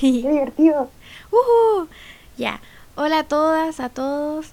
[0.00, 0.90] Qué divertido.
[1.30, 1.86] Uh
[2.36, 2.60] Ya.
[2.96, 4.52] Hola a todas, a todos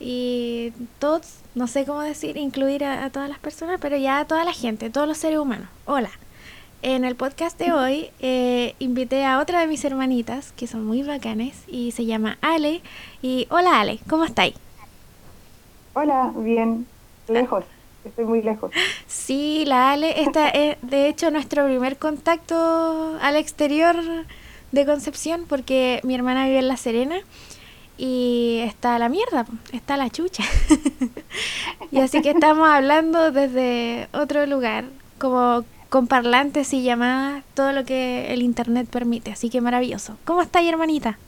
[0.00, 4.44] y todos, no sé cómo decir, incluir a, todas las personas, pero ya a toda
[4.44, 5.68] la gente, todos los seres humanos.
[5.84, 6.10] Hola.
[6.82, 11.02] En el podcast de hoy eh, invité a otra de mis hermanitas, que son muy
[11.02, 12.82] bacanes, y se llama Ale.
[13.22, 14.54] Y hola Ale, ¿cómo estáis?
[15.94, 16.86] Hola, bien,
[17.28, 17.64] lejos,
[18.04, 18.70] estoy muy lejos.
[19.06, 23.96] Sí, la Ale, esta es de hecho nuestro primer contacto al exterior
[24.74, 27.16] de Concepción, porque mi hermana vive en La Serena
[27.96, 30.42] y está la mierda, está la chucha.
[31.90, 34.84] y así que estamos hablando desde otro lugar,
[35.18, 40.16] como con parlantes y llamadas, todo lo que el internet permite, así que maravilloso.
[40.24, 41.18] ¿Cómo está ahí, hermanita?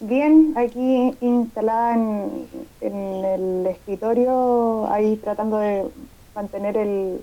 [0.00, 2.48] Bien, aquí instalada en,
[2.80, 5.84] el escritorio, ahí tratando de
[6.34, 7.20] mantener el,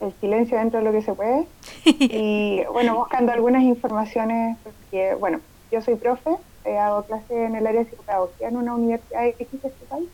[0.00, 1.46] el silencio dentro de lo que se puede.
[1.84, 5.40] y bueno, buscando algunas informaciones, porque bueno,
[5.70, 6.30] yo soy profe,
[6.64, 9.48] eh, hago clase en el área de psicopedagogía en una universidad de X
[9.88, 10.08] país.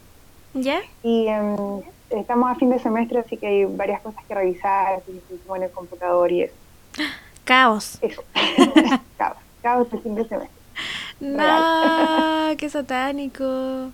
[0.55, 0.81] ¿Ya?
[1.03, 5.21] Y em, estamos a fin de semestre, así que hay varias cosas que revisar, así
[5.43, 6.55] como en el computador y eso.
[7.45, 7.99] Caos.
[8.01, 8.25] Eso.
[9.19, 9.37] caos.
[9.63, 10.57] Caos de fin de semestre.
[11.21, 13.91] No, qué satánico.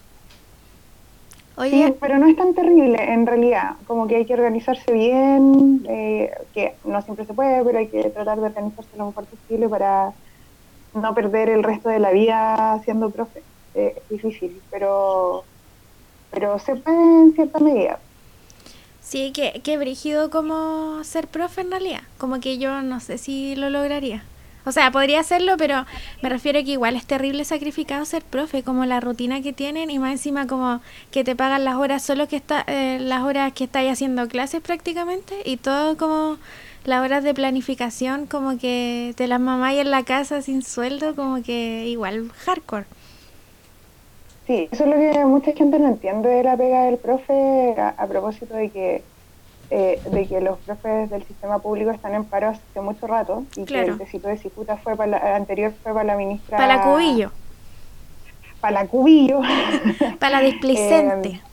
[1.61, 1.89] Oye.
[1.89, 3.77] Sí, pero no es tan terrible en realidad.
[3.86, 8.03] Como que hay que organizarse bien, eh, que no siempre se puede, pero hay que
[8.05, 10.12] tratar de organizarse lo mejor posible para
[10.94, 13.43] no perder el resto de la vida siendo profe.
[13.75, 15.44] Eh, es difícil, pero,
[16.31, 17.99] pero se puede en cierta medida.
[19.03, 22.03] Sí, que, que brígido como ser profe en realidad.
[22.16, 24.25] Como que yo no sé si lo lograría.
[24.66, 25.87] O sea, podría hacerlo, pero
[26.22, 29.91] me refiero a que igual es terrible sacrificado ser profe, como la rutina que tienen
[29.91, 33.53] y más encima como que te pagan las horas solo que está, eh, las horas
[33.53, 36.37] que estáis haciendo clases prácticamente y todo como
[36.84, 41.43] las horas de planificación como que te las mamáis en la casa sin sueldo, como
[41.43, 42.87] que igual hardcore.
[44.47, 48.06] Sí, eso es lo que mucha gente no entiende de la pega del profe a,
[48.09, 49.03] propósito de que
[49.70, 53.64] eh, de que los profes del sistema público están en paro hace mucho rato y
[53.64, 56.82] que el tecito de Cicuta fue para la, anterior fue para la ministra para la
[56.82, 57.31] Cubillo.
[58.60, 59.41] Para la Cubillo.
[60.19, 61.41] Para la displicente.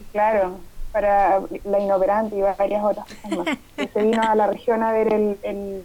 [0.00, 0.58] Eh, claro
[0.92, 3.58] para la inoperante y varias otras cosas más.
[3.76, 5.84] que se vino a la región a ver el, el,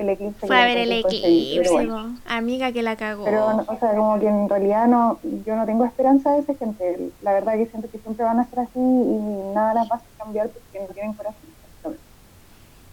[0.00, 0.46] el eclipse.
[0.46, 1.88] Fue a ver el eclipse,
[2.26, 3.24] amiga que la cagó.
[3.24, 7.10] Pero, o sea, como que en realidad no, yo no tengo esperanza de esa gente.
[7.22, 10.02] La verdad que siento que siempre van a ser así y nada las va a
[10.18, 11.40] cambiar porque no tienen corazón.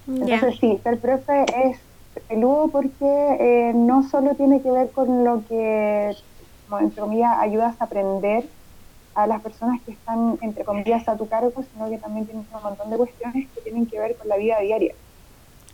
[0.08, 1.80] Entonces sí, ser profe es
[2.28, 6.16] peludo porque eh, no solo tiene que ver con lo que,
[6.68, 8.46] como entre comillas, ayudas a aprender
[9.16, 12.64] a las personas que están, entre comillas, a tu cargo, sino que también tienen un
[12.64, 14.94] montón de cuestiones que tienen que ver con la vida diaria.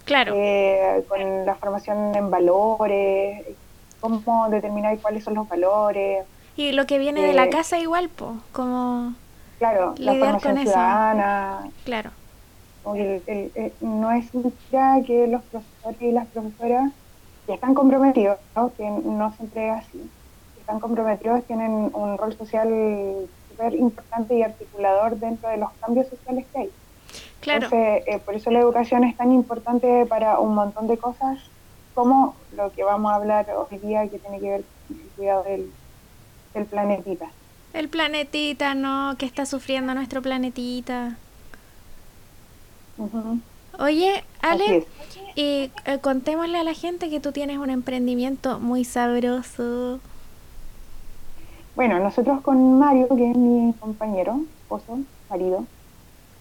[0.06, 0.34] Claro.
[0.36, 3.46] Eh, con la formación en valores,
[4.00, 6.26] cómo determinar cuáles son los valores.
[6.56, 9.14] Y lo que viene de la eh, casa igual, po, como...
[9.60, 11.70] Claro, la formación ciudadana.
[11.86, 12.12] Claro.
[13.82, 14.26] no es
[14.72, 16.92] ya que los profesores y las profesoras
[17.48, 18.38] ya están comprometidos,
[18.78, 20.10] que no siempre es así
[20.64, 22.70] están comprometidos tienen un rol social
[23.50, 26.70] súper importante y articulador dentro de los cambios sociales que hay.
[27.44, 27.66] Claro.
[27.66, 31.40] Entonces, eh, por eso la educación es tan importante para un montón de cosas
[31.94, 35.44] como lo que vamos a hablar hoy día que tiene que ver con el cuidado
[35.44, 35.72] del,
[36.54, 37.28] del planetita.
[37.74, 39.16] El planetita, ¿no?
[39.18, 41.18] Que está sufriendo nuestro planetita.
[43.78, 44.86] Oye, Ale,
[45.36, 50.00] y eh, contémosle a la gente que tú tienes un emprendimiento muy sabroso.
[51.76, 55.00] Bueno, nosotros con Mario, que es mi compañero, esposo,
[55.30, 55.66] marido.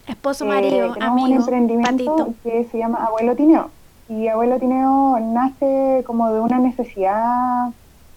[0.06, 3.70] Esposo, marido, eh, tenemos un emprendimiento que se llama Abuelo Tineo.
[4.08, 7.70] Y Abuelo Tineo nace como de una necesidad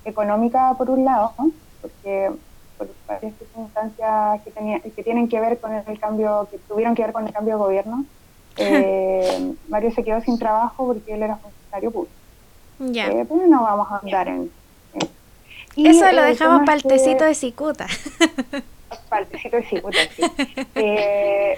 [0.04, 1.34] económica por un lado,
[1.82, 2.32] porque
[2.78, 7.04] por varias circunstancias que, tenía, que tienen que ver con el cambio, que tuvieron que
[7.04, 8.06] ver con el cambio de gobierno.
[8.58, 12.16] Eh, Mario se quedó sin trabajo porque él era funcionario público.
[12.80, 13.08] Ya.
[13.08, 14.50] Eh, pero no vamos a andar en
[15.76, 17.88] eso lo dejamos para el tecito de cicuta.
[19.10, 20.24] Para el tecito de cicuta, sí.
[20.76, 21.56] Eh,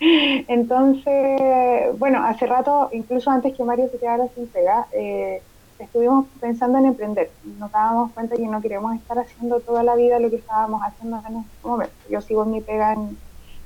[0.48, 5.42] entonces, bueno, hace rato, incluso antes que Mario se quedara sin pega, eh,
[5.78, 7.30] estuvimos pensando en emprender.
[7.58, 11.22] Nos dábamos cuenta que no queríamos estar haciendo toda la vida lo que estábamos haciendo
[11.28, 11.94] en este momento.
[12.08, 13.16] Yo sigo en mi pega en,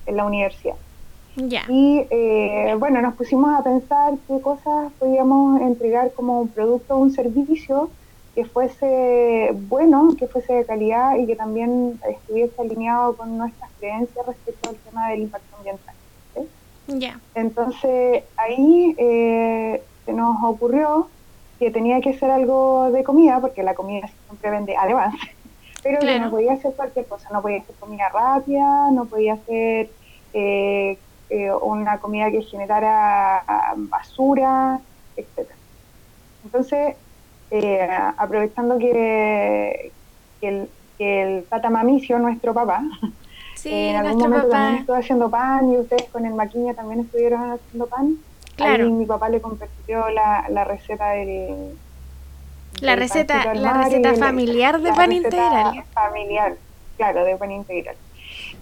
[0.07, 0.77] la universidad.
[1.37, 6.99] Y eh, bueno, nos pusimos a pensar qué cosas podíamos entregar como un producto o
[6.99, 7.91] un servicio
[8.35, 14.27] que fuese bueno, que fuese de calidad y que también estuviese alineado con nuestras creencias
[14.27, 15.95] respecto al tema del impacto ambiental.
[16.87, 17.21] Ya.
[17.35, 21.09] Entonces ahí eh, se nos ocurrió
[21.59, 25.15] que tenía que ser algo de comida, porque la comida siempre vende además,
[25.83, 29.91] pero que no podía hacer cualquier cosa, no podía hacer comida rápida, no podía hacer
[30.33, 30.99] eh,
[31.31, 33.45] eh, una comida que generara
[33.77, 34.81] basura,
[35.17, 35.49] etc.
[36.45, 36.97] Entonces,
[37.55, 39.93] eh, aprovechando que,
[40.43, 40.69] el,
[40.99, 42.83] que el tata Mamicio, nuestro papá,
[43.65, 47.87] en algún momento también estuvo haciendo pan y ustedes con el maquiña también estuvieron haciendo
[47.87, 48.17] pan.
[48.57, 48.85] Claro.
[48.85, 51.77] Ahí mi papá le compartió la, la receta del...
[52.81, 55.85] La receta, la receta familiar de pan integral.
[55.93, 56.57] Familiar,
[56.97, 57.95] claro, de pan integral.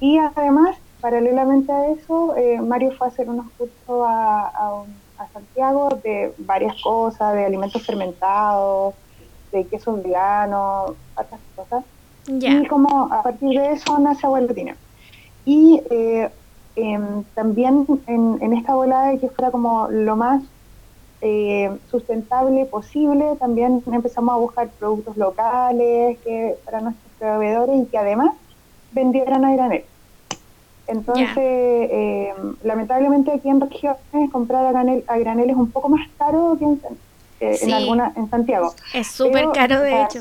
[0.00, 4.84] Y además, paralelamente a eso, eh, Mario fue a hacer unos cursos a, a,
[5.28, 8.94] Santiago de varias cosas, de alimentos fermentados,
[9.52, 11.84] de quesos veganos, otras cosas.
[12.26, 14.76] Y como a partir de eso nace Abuelotina.
[15.44, 16.30] Y eh,
[16.76, 20.42] em, también en, esta volada de que fuera como lo más
[21.20, 27.98] eh, sustentable posible, también empezamos a buscar productos locales que para nuestros proveedores y que
[27.98, 28.34] además
[28.92, 29.84] vendieran a granel.
[30.86, 33.98] Entonces, em, lamentablemente aquí en regiones
[34.30, 36.80] comprar a granel, a granel es un poco más caro que en,
[37.40, 38.74] eh, en, alguna, en Santiago.
[38.92, 40.20] Es súper caro, de hecho.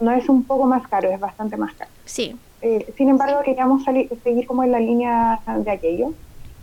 [0.00, 1.90] no, es, un poco más caro, es bastante más caro.
[2.04, 2.36] Sí.
[2.60, 6.12] Eh, sin embargo, queríamos seguir como en la línea de aquello.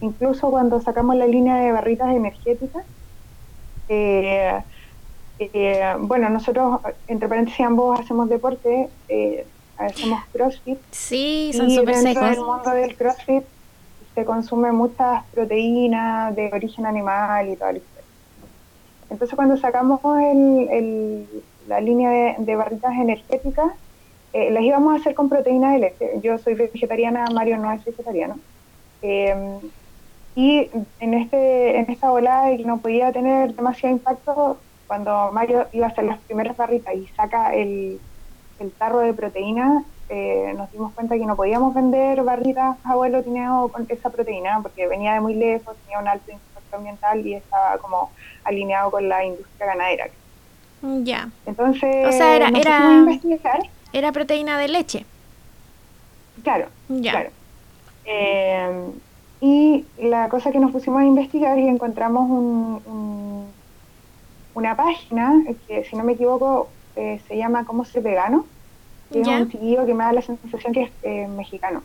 [0.01, 2.85] Incluso cuando sacamos la línea de barritas energéticas,
[3.89, 4.61] eh,
[5.39, 8.89] eh, bueno, nosotros, entre paréntesis, ambos hacemos deporte,
[9.79, 10.79] hacemos CrossFit.
[10.91, 12.23] Sí, son súper secos.
[12.23, 13.43] En el mundo del CrossFit
[14.13, 17.85] se consume muchas proteínas de origen animal y todo eso.
[19.09, 20.01] Entonces, cuando sacamos
[21.67, 23.71] la línea de barritas energéticas,
[24.33, 26.11] eh, las íbamos a hacer con proteína de leche.
[26.21, 28.37] Yo soy vegetariana, Mario no es vegetariano.
[29.01, 29.59] Eh,
[30.35, 35.67] y en, este, en esta volada de que no podía tener demasiado impacto, cuando Mario
[35.71, 37.99] iba a hacer las primeras barritas y saca el,
[38.59, 43.69] el tarro de proteína, eh, nos dimos cuenta que no podíamos vender barritas abuelo tineo
[43.69, 47.77] con esa proteína porque venía de muy lejos, tenía un alto impacto ambiental y estaba
[47.77, 48.11] como
[48.43, 50.07] alineado con la industria ganadera.
[50.81, 51.29] Ya.
[51.45, 52.93] Entonces, o sea, era, era...
[52.93, 53.59] investigar
[53.93, 55.05] era proteína de leche.
[56.43, 56.67] Claro,
[57.01, 57.29] claro.
[58.05, 58.91] Eh,
[59.41, 63.47] y la cosa que nos pusimos a investigar y encontramos un,
[64.53, 65.33] una página
[65.67, 66.69] que, si no me equivoco,
[66.99, 68.45] eh, se llama ¿Cómo ser vegano?
[69.11, 71.81] Que es un chiquillo que me da la sensación que es eh, mexicano.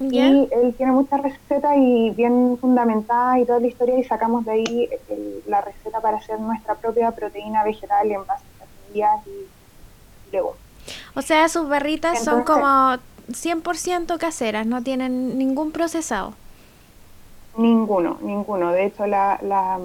[0.00, 4.52] Y él tiene muchas recetas y bien fundamentadas y toda la historia y sacamos de
[4.52, 4.88] ahí
[5.46, 10.62] la receta para hacer nuestra propia proteína vegetal en base a semillas y legumbres.
[11.14, 12.96] O sea, sus barritas son como
[13.28, 16.34] 100% caseras, no tienen ningún procesado.
[17.56, 18.72] Ninguno, ninguno.
[18.72, 19.78] De hecho, la, la,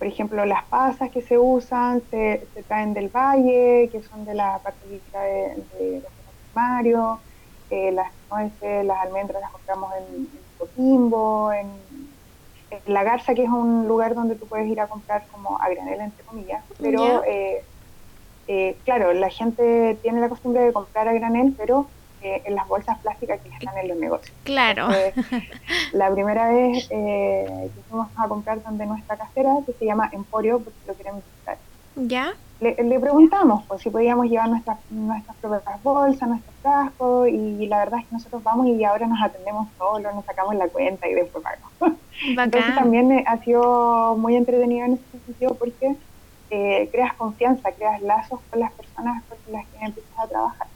[0.00, 4.32] por ejemplo, las pasas que se usan se, se traen del valle, que son de
[4.32, 6.02] la parte de, de,
[6.54, 7.20] Mario.
[7.68, 10.26] Eh, las nueces, las almendras las compramos en,
[10.56, 11.68] Coquimbo, en,
[12.86, 16.00] La Garza, que es un lugar donde tú puedes ir a comprar como a granel,
[16.00, 16.64] entre comillas.
[16.80, 17.62] Pero eh,
[18.48, 21.88] eh, claro, la gente tiene la costumbre de comprar a granel, pero
[22.22, 24.36] eh, en las bolsas plásticas que están en los negocios.
[24.44, 24.88] Claro.
[25.92, 30.60] la primera vez eh, que fuimos a comprar donde nuestra casera, que se llama Emporio,
[30.60, 31.58] porque lo queremos visitar.
[31.96, 32.34] ¿Ya?
[32.60, 38.00] Le, preguntamos pues, si podíamos llevar nuestras, nuestras propias bolsas, nuestros frascos, y la verdad
[38.00, 41.42] es que nosotros vamos y ahora nos atendemos solos, nos sacamos la cuenta y después
[41.42, 41.98] pagamos.
[42.22, 45.96] Entonces también ha sido muy entretenido en ese sentido porque
[46.50, 50.66] eh, creas confianza, creas lazos con las personas con las que empiezas a trabajar.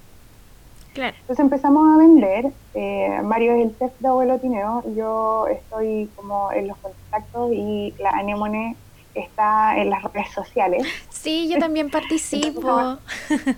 [0.96, 6.52] Entonces empezamos a vender, eh, Mario es el chef de Abuelo Tineo, yo estoy como
[6.52, 8.76] en los contactos y la Anemone
[9.14, 10.86] está en las redes sociales.
[11.10, 12.98] Sí, yo también participo.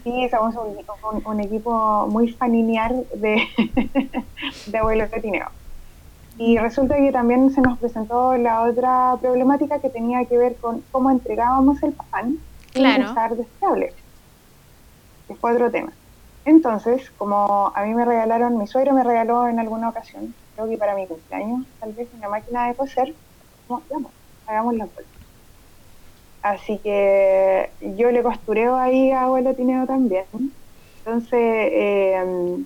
[0.05, 0.55] sí, somos
[1.25, 3.43] un, equipo muy familiar de,
[4.67, 5.49] de Abuelo Tineo.
[6.39, 10.83] Y resulta que también se nos presentó la otra problemática que tenía que ver con
[10.93, 12.39] cómo entregábamos el pan
[12.73, 13.05] claro.
[13.05, 13.93] sin usar deseable.
[15.27, 15.93] Que fue otro tema.
[16.47, 20.79] Entonces, como a mí me regalaron, mi suegro me regaló en alguna ocasión, creo que
[20.79, 23.15] para mi cumpleaños, tal vez una máquina de coser,
[23.69, 24.13] vamos,
[24.47, 25.11] hagamos la vuelta.
[26.43, 30.25] Así que yo le costureo ahí a abuelo Tineo también.
[31.05, 32.65] Entonces, eh,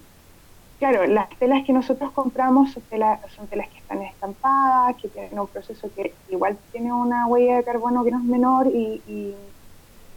[0.79, 5.39] claro, las telas que nosotros compramos son telas, son telas que están estampadas, que tienen
[5.41, 9.35] un proceso que igual tiene una huella de carbono que no es menor, y,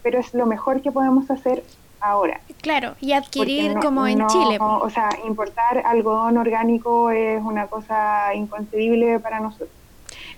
[0.02, 1.64] pero es lo mejor que podemos hacer
[2.04, 2.42] ahora.
[2.62, 4.58] Claro, y adquirir como en Chile.
[4.60, 9.70] O sea, importar algodón orgánico es una cosa inconcebible para nosotros.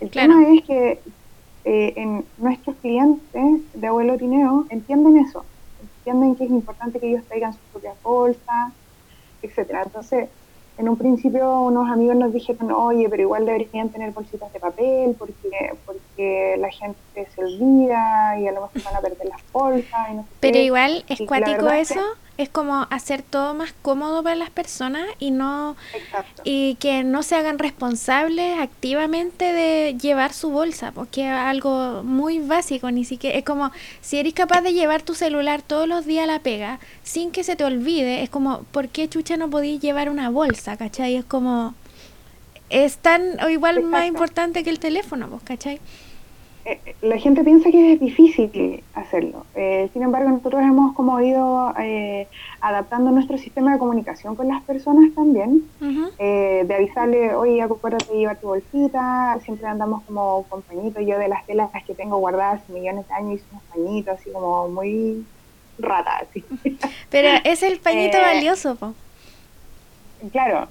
[0.00, 1.00] El tema es que
[1.64, 5.44] eh, en nuestros clientes de abuelo Tineo entienden eso,
[5.82, 8.72] entienden que es importante que ellos traigan sus propias bolsas,
[9.42, 9.82] etcétera.
[9.82, 10.28] Entonces,
[10.78, 15.16] en un principio unos amigos nos dijeron, oye, pero igual deberían tener bolsitas de papel
[15.18, 16.98] porque porque la gente
[17.34, 20.08] se olvida y a lo mejor van a perder las bolsas.
[20.40, 25.30] pero igual es cuático eso es como hacer todo más cómodo para las personas y
[25.30, 25.76] no
[26.44, 32.38] y que no se hagan responsables activamente de llevar su bolsa porque es algo muy
[32.38, 36.24] básico ni siquiera es como si eres capaz de llevar tu celular todos los días
[36.24, 39.80] a la pega sin que se te olvide es como ¿por qué chucha no podías
[39.80, 40.76] llevar una bolsa?
[40.76, 41.16] ¿cachai?
[41.16, 41.74] es como
[42.68, 45.80] es tan o igual más importante que el teléfono ¿vos ¿cachai?
[46.66, 49.46] Eh, la gente piensa que es difícil hacerlo.
[49.54, 52.26] Eh, sin embargo, nosotros hemos como ido eh,
[52.60, 58.38] adaptando nuestro sistema de comunicación con las personas también, de avisarle, oye, acuérdate de llevar
[58.38, 63.06] tu bolsita, siempre andamos como con pañitos, yo de las telas que tengo guardadas millones
[63.06, 65.24] de años hice unos pañitos así como muy
[65.78, 66.24] rata.
[67.10, 68.94] Pero es el pañito valioso, po.
[70.32, 70.66] Claro,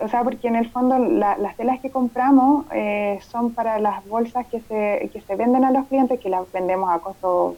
[0.00, 4.46] o sea, porque en el fondo las telas que compramos eh, son para las bolsas
[4.46, 7.56] que se, que se venden a los clientes, que las vendemos a costo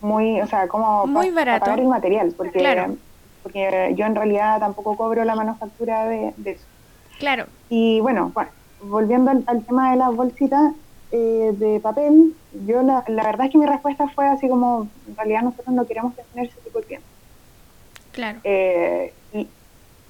[0.00, 2.96] muy, o sea, como muy para, pagar el material, porque,
[3.42, 6.64] porque yo en realidad tampoco cobro la manufactura de, eso.
[7.18, 7.46] Claro.
[7.68, 8.32] Y bueno,
[8.82, 10.74] volviendo al, tema de las bolsitas
[11.12, 12.34] eh, de papel,
[12.66, 15.86] yo la, la verdad es que mi respuesta fue así como, en realidad nosotros no
[15.86, 17.06] queremos tener ese tipo de tiempo.
[18.12, 18.38] Claro.
[18.44, 19.48] Eh, y,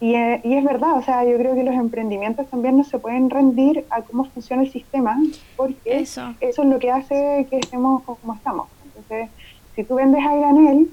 [0.04, 3.87] y, es verdad, o sea, yo creo que los emprendimientos también no se pueden rendir
[3.88, 5.16] a cómo funciona el sistema,
[5.56, 8.68] porque eso, es lo que hace que estemos como estamos.
[8.84, 9.30] Entonces,
[9.75, 10.90] si tú vendes a granel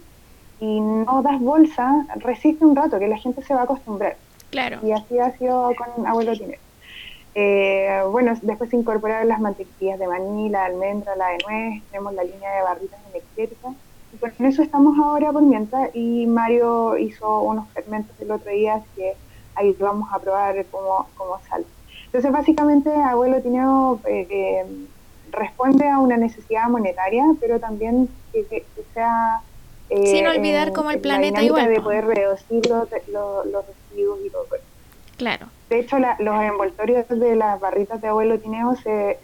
[0.62, 4.16] y no das bolsa, resiste un rato, que la gente se va a acostumbrar.
[4.50, 4.80] Claro.
[4.82, 6.60] Y así ha sido con Abuelo Tiner.
[7.36, 12.24] Eh, bueno, después se incorporaron las mantequillas de vanilla, almendra, la de nuez, tenemos la
[12.24, 13.74] línea de barritas energéticas
[14.30, 19.16] con eso estamos ahora por mientras y Mario hizo unos fermentos el otro día que
[19.56, 21.66] ahí vamos a probar cómo, cómo sale.
[22.06, 24.66] Entonces básicamente Abuelo Tineo eh, eh,
[25.32, 29.42] responde a una necesidad monetaria, pero también que, sea...
[29.90, 31.68] Eh, Sin olvidar cómo el planeta igual.
[31.68, 34.64] de poder reducir los, los, residuos y todo eso.
[35.18, 35.48] Claro.
[35.70, 39.20] De hecho, los envoltorios de las barritas de Abuelo Tineo se,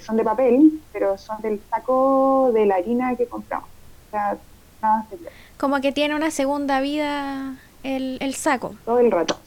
[0.00, 3.68] son de papel, pero son del saco de la harina que compramos.
[5.56, 8.74] Como que tiene una segunda vida el, el saco.
[8.84, 9.38] Todo el rato,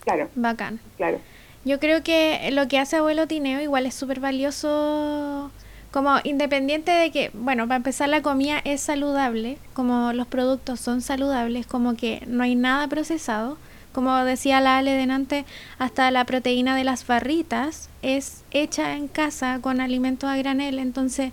[0.00, 0.28] claro.
[0.34, 0.80] Bacán.
[0.96, 1.18] Claro.
[1.64, 5.50] Yo creo que lo que hace Abuelo Tineo igual es súper valioso,
[5.90, 11.00] como independiente de que, bueno, para empezar la comida es saludable, como los productos son
[11.00, 13.58] saludables, como que no hay nada procesado.
[13.92, 15.46] Como decía la Ale delante,
[15.78, 21.32] hasta la proteína de las barritas es hecha en casa con alimentos a granel, entonces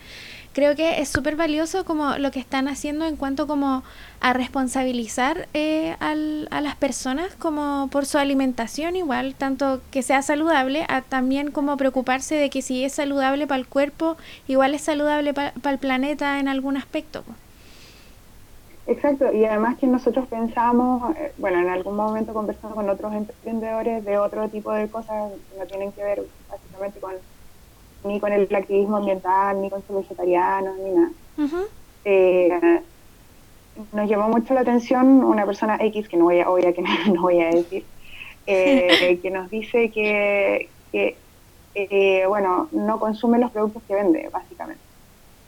[0.54, 3.84] creo que es súper valioso como lo que están haciendo en cuanto como
[4.22, 10.22] a responsabilizar eh, al, a las personas como por su alimentación igual, tanto que sea
[10.22, 14.16] saludable, a también como preocuparse de que si es saludable para el cuerpo,
[14.48, 17.24] igual es saludable para el planeta en algún aspecto.
[18.86, 24.04] Exacto, y además que nosotros pensamos, eh, bueno, en algún momento conversando con otros emprendedores
[24.04, 27.14] de otro tipo de cosas que no tienen que ver básicamente con
[28.04, 31.12] ni con el activismo ambiental, ni con ser vegetarianos, ni nada.
[32.06, 32.82] Eh,
[33.92, 36.82] nos llamó mucho la atención una persona X, que no voy a, que
[37.12, 37.86] no, voy a decir,
[38.46, 44.82] eh, que nos dice que, eh, bueno, no consume los productos que vende, básicamente.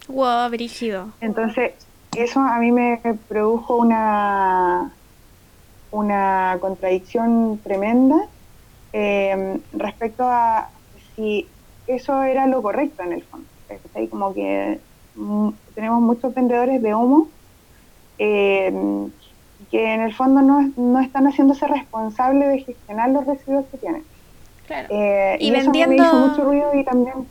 [0.07, 1.09] Wow, brígido.
[1.21, 1.73] Entonces,
[2.15, 4.91] eso a mí me produjo una,
[5.91, 8.27] una contradicción tremenda
[9.73, 10.69] respecto a
[11.15, 11.47] si
[11.87, 13.47] eso era lo correcto en el fondo.
[14.09, 14.79] Como que
[15.15, 17.27] mm, tenemos muchos vendedores de humo
[18.17, 18.71] eh,
[19.71, 24.03] que en el fondo no, no están haciéndose responsables de gestionar los residuos que tienen.
[24.67, 24.87] Claro.
[24.89, 25.95] Eh, y, vendiendo...
[25.95, 27.27] Eso me hizo mucho ruido y también...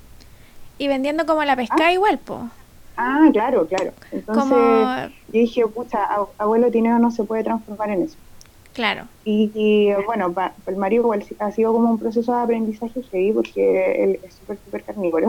[0.78, 1.92] Y vendiendo como la pesca ah.
[1.92, 2.48] igual, po.
[2.96, 3.92] Ah, claro, claro.
[4.12, 5.98] Entonces yo dije, pucha,
[6.38, 8.16] abuelo Tineo no se puede transformar en eso.
[8.74, 9.06] Claro.
[9.24, 14.04] Y, bueno, para el Mario igual ha sido como un proceso de aprendizaje heavy porque
[14.04, 15.28] él es súper, súper carnívoro.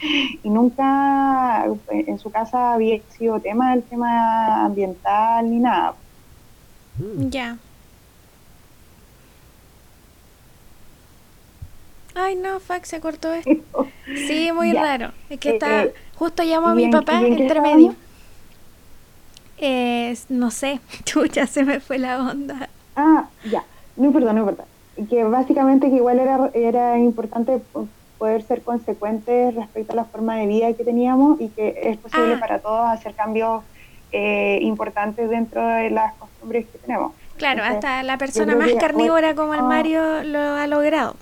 [0.42, 5.94] y nunca en su casa había sido tema del tema ambiental ni nada.
[6.98, 7.28] Mm.
[7.28, 7.58] Ya.
[12.14, 13.52] Ay, no, fuck, se cortó esto.
[14.06, 15.12] Sí, muy raro.
[15.28, 15.84] Es que está.
[15.84, 17.94] Eh, justo llamo a mi papá entre medio.
[19.60, 22.68] Eh, no sé, chucha, se me fue la onda.
[22.96, 23.64] Ah, ya,
[23.96, 24.64] no importa, no importa.
[25.08, 27.60] Que básicamente que igual era, era importante
[28.18, 32.34] poder ser consecuentes respecto a la forma de vida que teníamos y que es posible
[32.34, 32.40] ah.
[32.40, 33.62] para todos hacer cambios
[34.12, 37.12] eh, importantes dentro de las costumbres que tenemos.
[37.38, 41.16] Claro, hasta la persona más carnívora como el Mario lo ha logrado.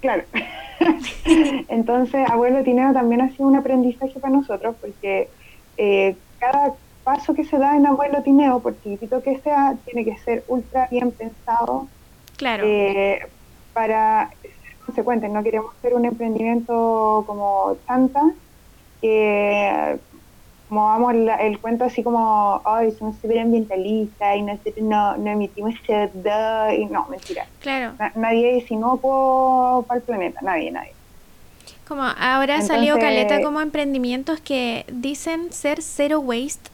[0.00, 0.24] Claro.
[1.68, 5.28] Entonces, Abuelo Tineo también ha sido un aprendizaje para nosotros porque
[5.76, 6.72] eh, cada
[7.04, 10.88] paso que se da en Abuelo Tineo, por chiquitito que sea, tiene que ser ultra
[10.90, 11.86] bien pensado.
[12.36, 12.64] Claro.
[12.66, 13.20] Eh,
[13.72, 18.32] para ser consecuentes, no queremos ser un emprendimiento como tanta
[19.00, 19.98] que
[20.70, 26.78] como vamos el, cuento así como, ay, somos ambientalistas y nosotros no, no emitimos CO2
[26.78, 27.44] y no, mentira.
[27.58, 27.94] Claro.
[28.14, 30.92] nadie es inocuo para el planeta, nadie, nadie.
[31.90, 36.70] Como ahora salió caleta como emprendimientos que dicen ser zero waste.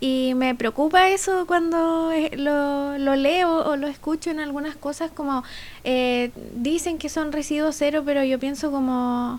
[0.00, 5.10] Y me preocupa eso cuando eh, lo, lo leo o lo escucho en algunas cosas
[5.10, 5.44] como
[5.84, 9.38] eh, dicen que son residuos cero, pero yo pienso como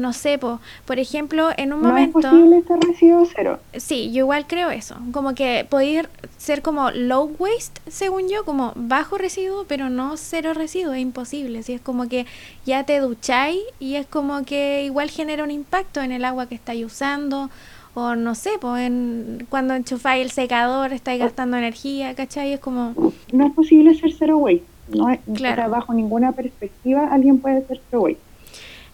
[0.00, 2.20] no sé, por ejemplo, en un momento...
[2.20, 3.58] ¿No es posible ser residuo cero?
[3.76, 4.96] Sí, yo igual creo eso.
[5.12, 10.54] Como que podéis ser como low waste, según yo, como bajo residuo, pero no cero
[10.54, 11.62] residuo, es imposible.
[11.62, 12.26] Si es como que
[12.64, 16.54] ya te ducháis y es como que igual genera un impacto en el agua que
[16.54, 17.50] estáis usando,
[17.94, 22.54] o no sé, pues en, cuando enchufáis el secador estáis gastando energía, ¿cachai?
[22.54, 22.94] Es como...
[23.32, 24.64] No es posible ser cero waste.
[24.88, 25.70] No es, claro.
[25.70, 28.29] bajo ninguna perspectiva alguien puede ser cero waste.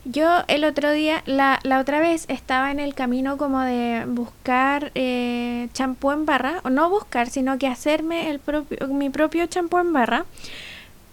[0.08, 4.92] Yo el otro día, la, la otra vez, estaba en el camino como de buscar
[4.94, 9.78] eh, champú en barra, o no buscar, sino que hacerme el propio, mi propio champú
[9.78, 10.24] en barra.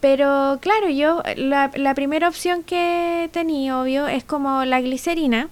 [0.00, 5.48] Pero claro, yo la, la primera opción que tenía, obvio, es como la glicerina.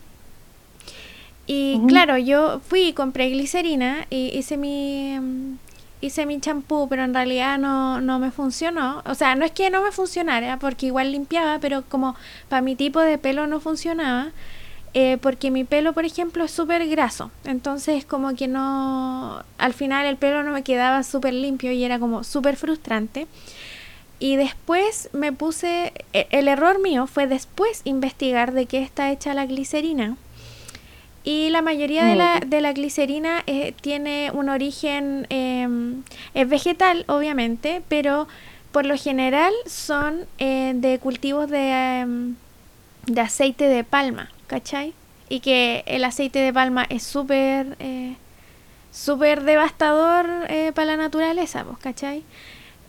[1.48, 5.18] Y claro, yo fui y compré glicerina y hice mi,
[6.02, 9.02] hice mi champú, pero en realidad no, no me funcionó.
[9.06, 12.14] O sea, no es que no me funcionara, porque igual limpiaba, pero como
[12.50, 14.32] para mi tipo de pelo no funcionaba.
[14.94, 17.30] Eh, porque mi pelo, por ejemplo, es súper graso.
[17.44, 19.42] Entonces, como que no.
[19.56, 23.26] Al final, el pelo no me quedaba súper limpio y era como súper frustrante.
[24.18, 25.92] Y después me puse.
[26.12, 30.16] E, el error mío fue después investigar de qué está hecha la glicerina.
[31.24, 36.02] Y la mayoría de la, de la glicerina eh, tiene un origen, em,
[36.34, 38.26] es vegetal obviamente, pero
[38.72, 42.34] por lo general son eh, de cultivos de, em,
[43.06, 44.94] de aceite de palma, ¿cachai?
[45.28, 48.16] Y que el aceite de palma es súper eh,
[48.90, 50.26] súper devastador
[50.74, 52.24] para la naturaleza, ¿vos cachai?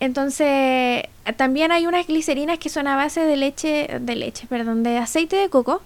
[0.00, 1.04] Entonces,
[1.36, 5.36] también hay unas glicerinas que son a base de leche, de leche, perdón, de aceite
[5.36, 5.80] de coco,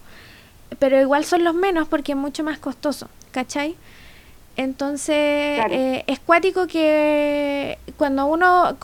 [0.77, 3.75] pero igual son los menos porque es mucho más costoso, ¿cachai?
[4.59, 5.15] Entonces,
[5.71, 8.75] eh, es cuático que cuando uno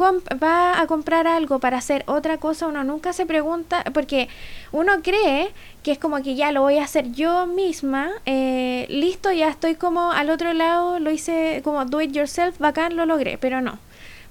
[0.41, 4.29] va a comprar algo para hacer otra cosa, uno nunca se pregunta, porque
[4.71, 5.51] uno cree
[5.83, 9.75] que es como que ya lo voy a hacer yo misma, eh, listo, ya estoy
[9.75, 13.77] como al otro lado, lo hice como do it yourself, bacán, lo logré, pero no.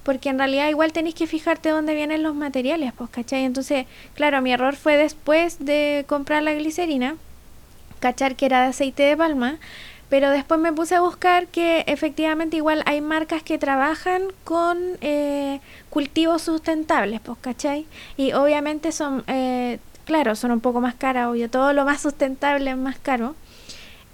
[0.01, 3.43] Porque en realidad igual tenéis que fijarte dónde vienen los materiales, pues, ¿cachai?
[3.43, 7.17] Entonces, claro, mi error fue después de comprar la glicerina
[7.99, 9.57] cachar que era de aceite de palma,
[10.09, 15.59] pero después me puse a buscar que efectivamente igual hay marcas que trabajan con eh,
[15.89, 17.85] cultivos sustentables, pues, ¿cachai?
[18.15, 22.69] Y obviamente son, eh, claro, son un poco más caras, obvio, todo lo más sustentable
[22.69, 23.35] es más caro,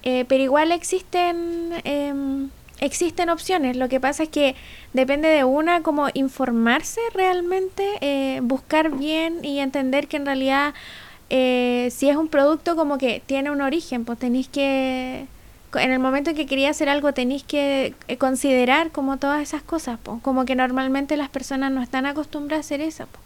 [0.04, 1.74] eh, pero igual existen...
[1.84, 4.56] Em, existen opciones, lo que pasa es que
[4.92, 10.74] depende de una como informarse realmente, buscar bien y entender que en realidad
[11.34, 15.26] eh, si es un producto como que tiene un origen, pues tenéis que,
[15.76, 19.64] en el momento en que quería hacer algo, tenéis que eh, considerar como todas esas
[19.64, 23.06] cosas, pues, como que normalmente las personas no están acostumbradas a hacer eso.
[23.10, 23.24] Pues.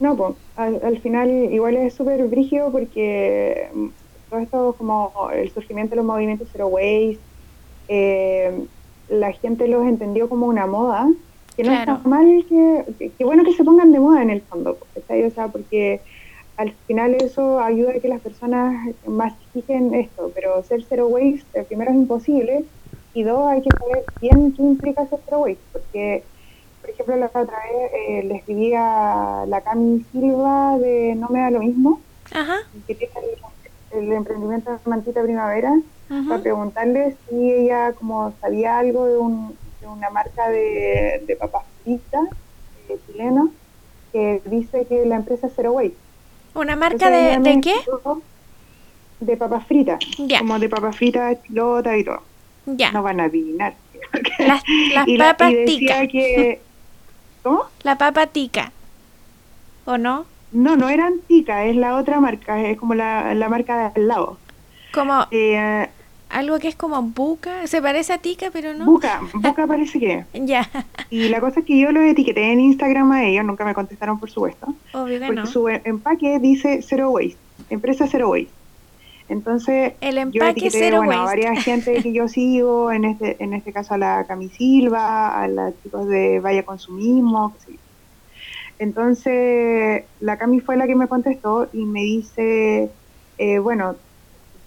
[0.00, 3.86] No, pues al, final igual es súper brígido porque mm,
[4.30, 7.18] todo esto como el surgimiento de los movimientos zero waste,
[7.88, 8.64] eh,
[9.10, 11.10] la gente los entendió como una moda,
[11.54, 14.78] que no está mal que, que, bueno que se pongan de moda en el fondo,
[14.96, 16.00] O sea, porque
[16.56, 18.74] al final eso ayuda a que las personas
[19.06, 22.70] más fijen esto, pero ser zero waste, eh, primero es imposible,
[23.12, 26.30] y dos, hay que saber bien qué implica ser zero waste, porque,
[26.80, 31.40] por ejemplo, la otra vez eh, le escribí a la Cami Silva de No Me
[31.40, 32.08] Da Lo Mismo,
[32.86, 33.12] que tiene
[33.90, 35.72] el, emprendimiento de Mantita Primavera,
[36.26, 41.66] para preguntarle si ella como sabía algo de, un, de una marca de, de papas
[41.82, 42.22] fritas
[42.74, 43.56] eh, chileno,
[44.12, 46.01] que dice que la empresa es zero waste.
[46.54, 47.74] ¿Una marca de, de qué?
[49.20, 49.98] De papas fritas.
[50.38, 52.22] Como de papas fritas, pilota y todo.
[52.66, 52.92] Ya.
[52.92, 53.74] No van a adivinar.
[54.38, 54.62] Las,
[55.18, 56.06] papas tica.
[57.42, 57.64] ¿Cómo?
[57.82, 58.72] La papa tica.
[59.84, 60.26] ¿O no?
[60.52, 64.08] No, no era Antica, es la otra marca, es como la, la marca de al
[64.08, 64.36] lado.
[64.92, 65.88] Como eh,
[66.32, 68.84] algo que es como Buca, se parece a Tica, pero no.
[68.84, 70.24] Buca, Buca parece que.
[70.34, 70.68] ya.
[71.10, 74.18] Y la cosa es que yo lo etiqueté en Instagram a ellos, nunca me contestaron
[74.18, 74.74] por supuesto.
[74.92, 77.36] Obvio que porque su empaque dice Zero Waste,
[77.70, 78.50] empresa Zero Waste.
[79.28, 81.46] Entonces, el empaque Zero bueno, Waste.
[81.46, 85.48] a varias gente que yo sigo, en este, en este caso a la Camisilva, a
[85.48, 87.78] los chicos de Vaya Consumismo, qué sé yo.
[88.78, 92.90] Entonces, la Cami fue la que me contestó y me dice,
[93.38, 93.94] eh, bueno,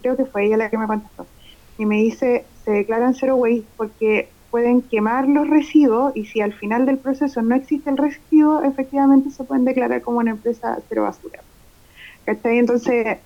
[0.02, 1.26] creo que fue ella la que me contestó,
[1.78, 6.54] y me dice, se declaran zero waste porque pueden quemar los residuos y si al
[6.54, 11.04] final del proceso no existe el residuo, efectivamente se pueden declarar como una empresa cero
[11.04, 11.42] basura.
[12.26, 12.58] ¿Cachai?
[12.58, 13.18] Entonces,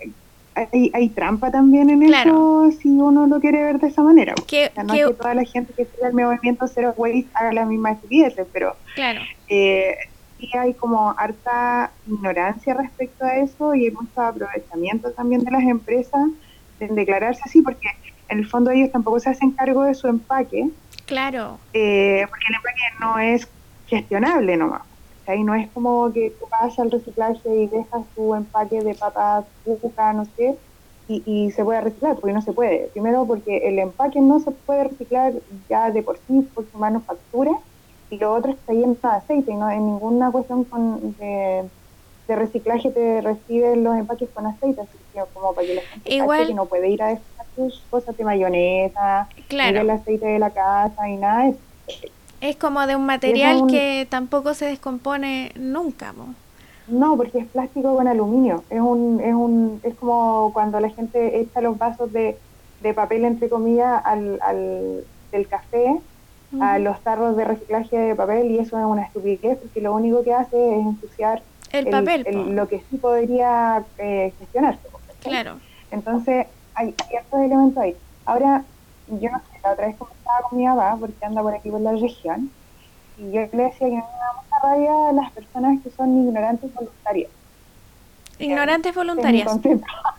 [0.55, 4.33] hay, hay trampa también en eso si uno lo quiere ver de esa manera.
[4.47, 7.65] Que, no es que toda la gente que sigue el movimiento Zero Waste haga la
[7.65, 9.21] misma estupidez, pero claro.
[9.47, 9.95] eh,
[10.39, 15.63] sí hay como harta ignorancia respecto a eso y hay mucho aprovechamiento también de las
[15.63, 16.27] empresas
[16.79, 17.87] en declararse así, porque
[18.29, 20.69] en el fondo ellos tampoco se hacen cargo de su empaque.
[21.05, 21.57] Claro.
[21.73, 23.47] Eh, porque el empaque no es
[23.87, 24.83] gestionable nomás.
[25.27, 29.45] Ahí no es como que tú vas al reciclaje y dejas tu empaque de papas,
[29.63, 30.55] cuca, no sé,
[31.07, 32.89] y, y, se puede reciclar, porque no se puede.
[32.93, 35.33] Primero porque el empaque no se puede reciclar
[35.67, 37.51] ya de por sí por su manufactura,
[38.09, 41.65] y lo otro está lleno de aceite, y no en ninguna cuestión con, de,
[42.27, 46.15] de, reciclaje te reciben los empaques con aceite, así que como para que la gente
[46.15, 49.73] Igual, que no puede ir a dejar sus cosas de mayonesa, claro.
[49.73, 51.59] ni el aceite de la casa, y nada de eso.
[52.41, 53.69] Es como de un material un...
[53.69, 56.13] que tampoco se descompone nunca.
[56.13, 56.33] ¿no?
[56.89, 58.63] no, porque es plástico con aluminio.
[58.69, 62.37] Es un, es un, es como cuando la gente echa los vasos de,
[62.81, 65.85] de papel entre comillas al, al del café
[66.51, 66.63] uh -huh.
[66.63, 70.23] a los tarros de reciclaje de papel y eso es una estupidez porque lo único
[70.23, 74.81] que hace es ensuciar el, el papel, el, lo que sí podría eh, gestionarse.
[75.21, 75.29] ¿sí?
[75.29, 75.57] Claro.
[75.91, 76.47] Entonces
[76.79, 77.95] hay ciertos elementos ahí.
[78.25, 78.63] Ahora
[79.07, 81.81] yo no sé, la otra vez conversaba con mi papá, porque anda por aquí por
[81.81, 82.51] la región,
[83.17, 86.73] y yo le decía que me da mucha rabia a las personas que son ignorantes
[86.73, 87.31] voluntarias.
[88.37, 89.59] Ignorantes voluntarias.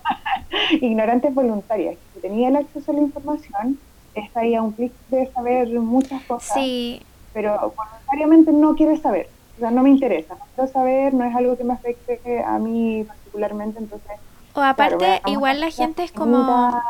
[0.73, 3.79] ignorantes voluntarias, que tenía el acceso a la información,
[4.15, 7.01] está ahí a un clic de saber muchas cosas, sí.
[7.33, 11.35] pero voluntariamente no quiere saber, o sea, no me interesa, no quiero saber, no es
[11.35, 14.19] algo que me afecte a mí particularmente, entonces...
[14.55, 16.81] O aparte, claro, igual la gente es como...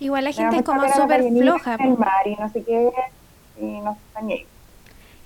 [0.00, 1.76] Igual la gente es como súper floja.
[1.80, 2.90] El mar y no sé qué,
[3.60, 4.46] y no se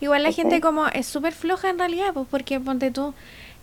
[0.00, 0.42] Igual la okay.
[0.42, 3.14] gente como es súper floja en realidad, pues porque ponte tú,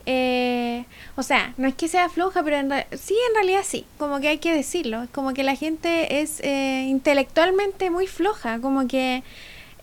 [0.06, 0.86] eh,
[1.18, 4.30] o sea, no es que sea floja, pero en sí, en realidad sí, como que
[4.30, 9.24] hay que decirlo, como que la gente es eh, intelectualmente muy floja, como que,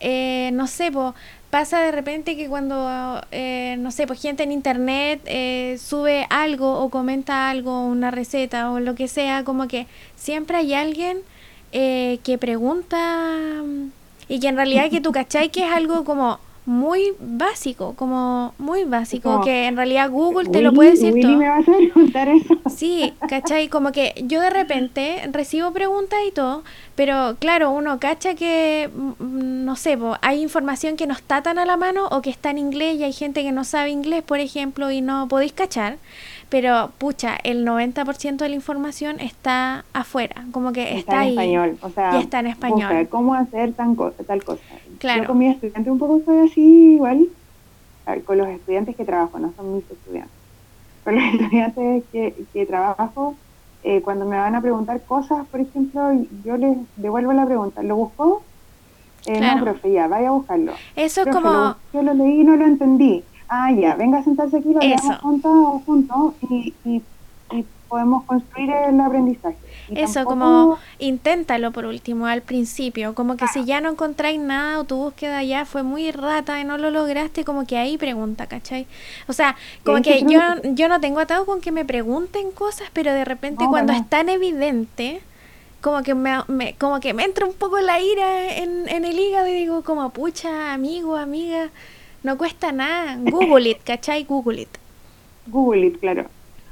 [0.00, 1.12] eh, no sé, pues
[1.50, 6.80] pasa de repente que cuando, eh, no sé, pues gente en internet eh, sube algo
[6.80, 11.18] o comenta algo, una receta o lo que sea, como que siempre hay alguien
[11.72, 13.62] eh, que pregunta
[14.28, 18.84] y que en realidad que tú cachai que es algo como muy básico, como muy
[18.84, 21.36] básico, como, que en realidad Google te Willy, lo puede decir Willy todo.
[21.36, 22.58] me vas a preguntar eso.
[22.68, 23.68] Sí, ¿cachai?
[23.68, 26.64] Como que yo de repente recibo preguntas y todo,
[26.96, 31.64] pero claro, uno cacha que, no sé, po, hay información que no está tan a
[31.64, 34.40] la mano o que está en inglés y hay gente que no sabe inglés, por
[34.40, 35.98] ejemplo, y no podéis cachar.
[36.48, 41.30] Pero, pucha, el 90% de la información está afuera, como que está, está en ahí.
[41.30, 43.08] español, o sea, y está en español.
[43.08, 44.62] Cómo hacer tan co tal cosa.
[44.98, 45.22] Claro.
[45.22, 47.28] Yo con mis estudiantes un poco soy así igual,
[48.24, 50.32] con los estudiantes que trabajo, no son mis estudiantes.
[51.04, 53.34] Con los estudiantes que, que trabajo,
[53.82, 56.12] eh, cuando me van a preguntar cosas, por ejemplo,
[56.44, 58.42] yo les devuelvo la pregunta, ¿lo buscó?
[59.26, 59.58] Eh, Claro.
[59.58, 60.72] No, profe, ya, vaya a buscarlo.
[60.94, 63.24] Eso es como, lo- yo lo leí y no lo entendí.
[63.48, 67.02] Ah, ya, venga a sentarse aquí, lo leamos juntos, juntos y, y,
[67.52, 69.56] y podemos construir el aprendizaje.
[69.94, 74.80] Eso, tampoco- como inténtalo por último al principio, como que si ya no encontráis nada
[74.80, 78.46] o tu búsqueda ya fue muy rata y no lo lograste, como que ahí pregunta,
[78.46, 78.86] ¿cachai?
[79.28, 80.40] O sea, como que yo,
[80.74, 83.98] yo no tengo atado con que me pregunten cosas, pero de repente No, cuando no.
[83.98, 85.20] es tan evidente,
[85.80, 89.18] como que me, me- como que me entra un poco la ira en, en el
[89.18, 91.70] hígado y digo como, pucha, amigo, amiga,
[92.24, 94.24] no cuesta nada, Google it, ¿cachai?
[94.24, 94.68] Google it.
[95.46, 96.26] Google it, claro.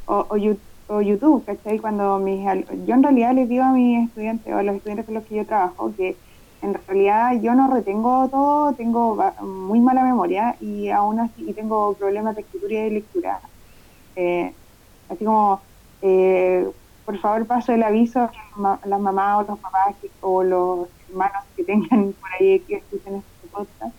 [0.07, 1.79] O, o, Yu- o YouTube, ¿cachai?
[1.79, 2.45] Cuando mis,
[2.87, 5.37] yo en realidad les digo a mis estudiantes o a los estudiantes con los que
[5.37, 6.17] yo trabajo que
[6.63, 11.95] en realidad yo no retengo todo, tengo muy mala memoria y aún así y tengo
[11.95, 13.41] problemas de escritura y de lectura.
[14.17, 14.55] Eh,
[15.09, 15.61] así como,
[16.01, 16.69] eh,
[17.05, 21.45] por favor, paso el aviso a las mamás o los papás que- o los hermanos
[21.57, 23.95] que tengan por ahí que escuchen este podcast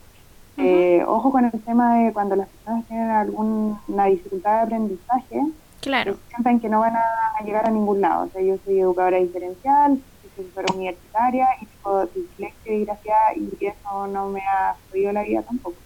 [0.57, 5.41] Eh, ojo con el tema de cuando las personas tienen alguna dificultad de aprendizaje,
[5.85, 6.17] claro.
[6.29, 8.25] sientan que no van a llegar a ningún lado.
[8.25, 13.65] O sea, yo soy educadora diferencial, soy profesora universitaria y tengo dislexia y gracia y
[13.65, 15.77] eso no me ha jodido la vida tampoco.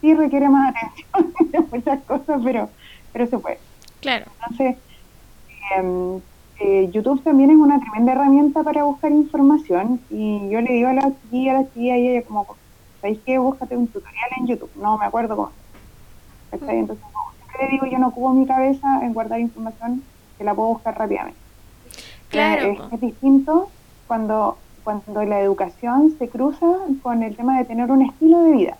[0.00, 2.68] Sí requiere más atención de muchas cosas, pero,
[3.12, 3.58] pero se puede.
[4.00, 4.26] Claro.
[4.40, 4.76] Entonces,
[5.76, 6.20] em,
[6.58, 10.94] eh, YouTube también es una tremenda herramienta para buscar información y yo le digo a
[10.94, 12.46] la chiquilla, a la chiquilla y ella como
[13.00, 13.38] ¿sabéis qué?
[13.38, 14.70] Búscate un tutorial en YouTube.
[14.76, 15.52] No me acuerdo cómo.
[16.52, 16.98] Entonces,
[17.52, 20.02] siempre digo, yo no ocupo mi cabeza en guardar información
[20.38, 21.38] que la puedo buscar rápidamente.
[22.28, 22.88] Claro.
[22.90, 23.68] Es, distinto
[24.06, 26.66] cuando, cuando la educación se cruza
[27.02, 28.76] con el tema de tener un estilo de vida.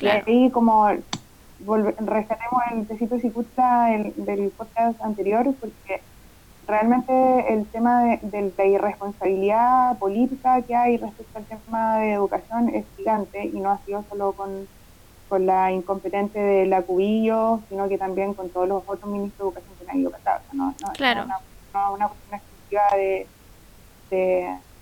[0.00, 0.88] Y ahí como
[1.66, 6.00] rescatemos el tecito cicuta el, del podcast anterior, porque
[6.66, 12.84] realmente el tema de, la irresponsabilidad política que hay respecto al tema de educación es
[12.96, 14.66] gigante y no ha sido solo con,
[15.40, 19.86] la incompetente de la Cubillo, sino que también con todos los otros ministros de educación
[19.86, 20.42] que han ido pasando.
[20.52, 20.74] ¿no?
[20.94, 21.26] claro.
[21.72, 23.26] No, una, cuestión exclusiva de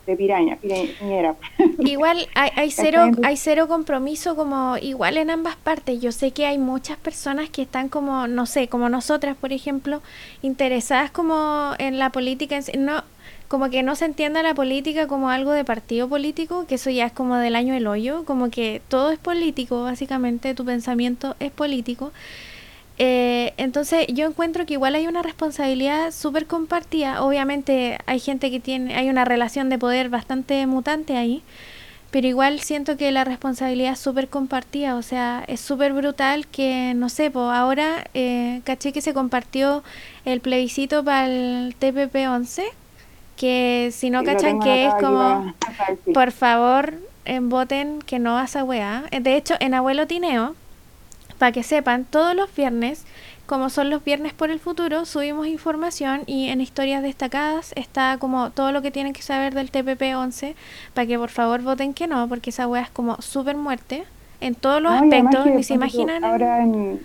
[0.07, 1.35] de piraña, pirañera.
[1.79, 6.01] Igual hay, hay cero, hay cero compromiso como igual en ambas partes.
[6.01, 10.03] Yo sé que hay muchas personas que están como, no sé, como nosotras, por ejemplo,
[10.43, 13.05] interesadas como en la política, no,
[13.51, 17.07] como que no se entienda la política como algo de partido político, que eso ya
[17.07, 21.51] es como del año del hoyo, como que todo es político, básicamente tu pensamiento es
[21.51, 22.13] político.
[22.99, 27.25] Eh, entonces yo encuentro que igual hay una responsabilidad súper compartida.
[27.25, 31.43] Obviamente hay gente que tiene, hay una relación de poder bastante mutante ahí,
[32.13, 34.95] pero igual siento que la responsabilidad es súper compartida.
[34.95, 39.83] O sea, es súper brutal que, no sé, pues ahora eh, caché que se compartió
[40.25, 42.63] el plebiscito para el TPP-11,
[43.41, 45.55] que si no cachan que es como,
[46.13, 46.93] por favor,
[47.25, 49.05] en voten que no a esa weá.
[49.19, 50.55] De hecho, en Abuelo Tineo
[51.39, 53.07] para que sepan, todos los viernes,
[53.47, 58.51] como son los viernes por el futuro, subimos información y en historias destacadas está como
[58.51, 60.55] todo lo que tienen que saber del TPP-11
[60.93, 64.05] para que por favor voten que no, porque esa wea es como súper muerte
[64.43, 66.23] en todos los aspectos, ni se imaginan.
[66.25, 67.01] Ahora en,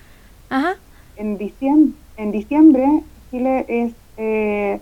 [1.16, 4.82] en, diciembre, en diciembre Chile es eh,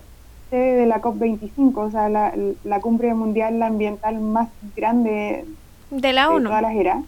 [0.54, 2.32] sede de la COP25, o sea, la,
[2.64, 5.46] la cumbre mundial ambiental más grande
[5.90, 6.42] de la ONU.
[6.42, 7.04] De todas las eras.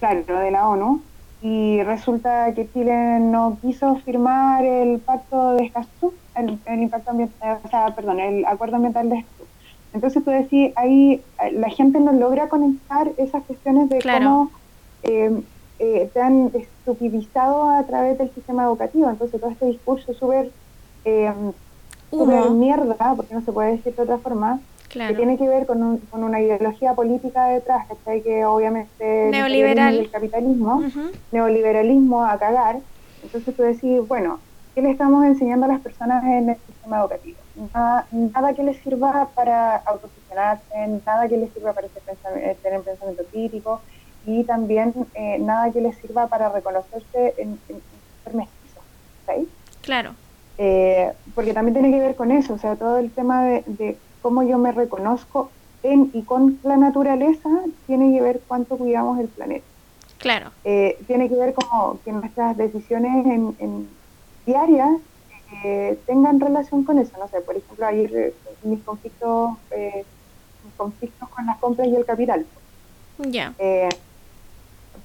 [0.00, 1.00] Claro, de la ONU
[1.40, 7.68] y resulta que Chile no quiso firmar el pacto de Escazú, el, impacto ambiental, o
[7.68, 9.44] sea, perdón, el acuerdo ambiental de Escazú.
[9.94, 14.50] Entonces tú decís, ahí eh, la gente no logra conectar esas cuestiones de cómo
[15.04, 15.42] eh,
[15.78, 19.08] eh, te han estupidizado a través del sistema educativo.
[19.08, 20.50] Entonces todo este discurso súper
[21.04, 21.32] eh,
[22.50, 26.22] mierda, porque no se puede decir de otra forma, que tiene que ver con, con
[26.22, 30.82] una ideología política detrás, que obviamente neoliberal el capitalismo,
[31.30, 32.80] neoliberalismo a cagar.
[33.22, 34.38] Entonces tú decís, bueno,
[34.74, 37.38] ¿qué le estamos enseñando a las personas en el sistema educativo?
[37.74, 40.64] Nada, nada que les sirva para autofuncionarse,
[41.06, 43.80] nada que les sirva para eh, tener pensamiento crítico
[44.26, 48.82] y también eh, nada que les sirva para reconocerse en, ser mestizos.
[49.82, 50.14] Claro.
[50.58, 54.42] Eh, porque también tiene que ver con eso, o sea, todo el tema de cómo
[54.42, 55.50] yo me reconozco
[55.82, 57.48] en y con la naturaleza,
[57.86, 59.64] tiene que ver cuánto cuidamos el planeta.
[60.18, 60.50] Claro.
[60.64, 63.88] Eh, tiene que ver como que nuestras decisiones en,
[64.46, 64.90] diarias
[65.64, 67.12] eh, tengan relación con eso.
[67.18, 69.50] No sé, por ejemplo, ayer eh, mis conflictos,
[70.64, 72.46] mis conflictos con las compras y el capital.
[73.18, 73.52] Ya.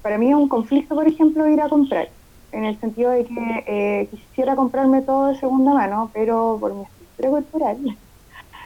[0.02, 2.08] para mí es un conflicto, por ejemplo, ir a comprar,
[2.52, 7.30] en el sentido de que quisiera comprarme todo de segunda mano, pero por mi estructura
[7.30, 7.78] cultural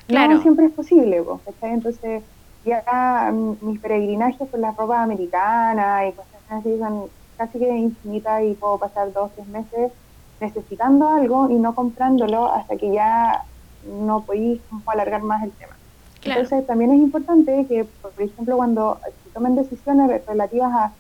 [0.07, 0.35] Claro.
[0.35, 1.25] No siempre es posible,
[1.62, 2.23] Entonces,
[2.64, 8.55] ya mis peregrinajes con la ropa americana y cosas así son casi que infinitas y
[8.55, 9.92] puedo pasar dos, tres meses
[10.40, 13.45] necesitando algo y no comprándolo hasta que ya
[13.87, 15.73] no podéis alargar más el tema.
[16.25, 20.92] Entonces, también es importante que, por ejemplo, cuando se tomen decisiones relativas a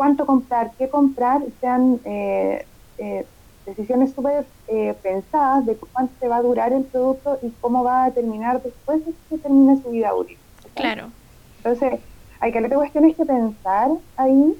[0.00, 2.64] cuánto comprar, qué comprar, sean eh,
[2.96, 3.26] eh,
[3.66, 8.04] decisiones súper eh, pensadas de cuánto se va a durar el producto y cómo va
[8.06, 10.38] a terminar después de que termine su vida útil.
[10.72, 11.10] Claro.
[11.58, 12.00] Entonces,
[12.40, 14.56] hay que cuestiones que pensar ahí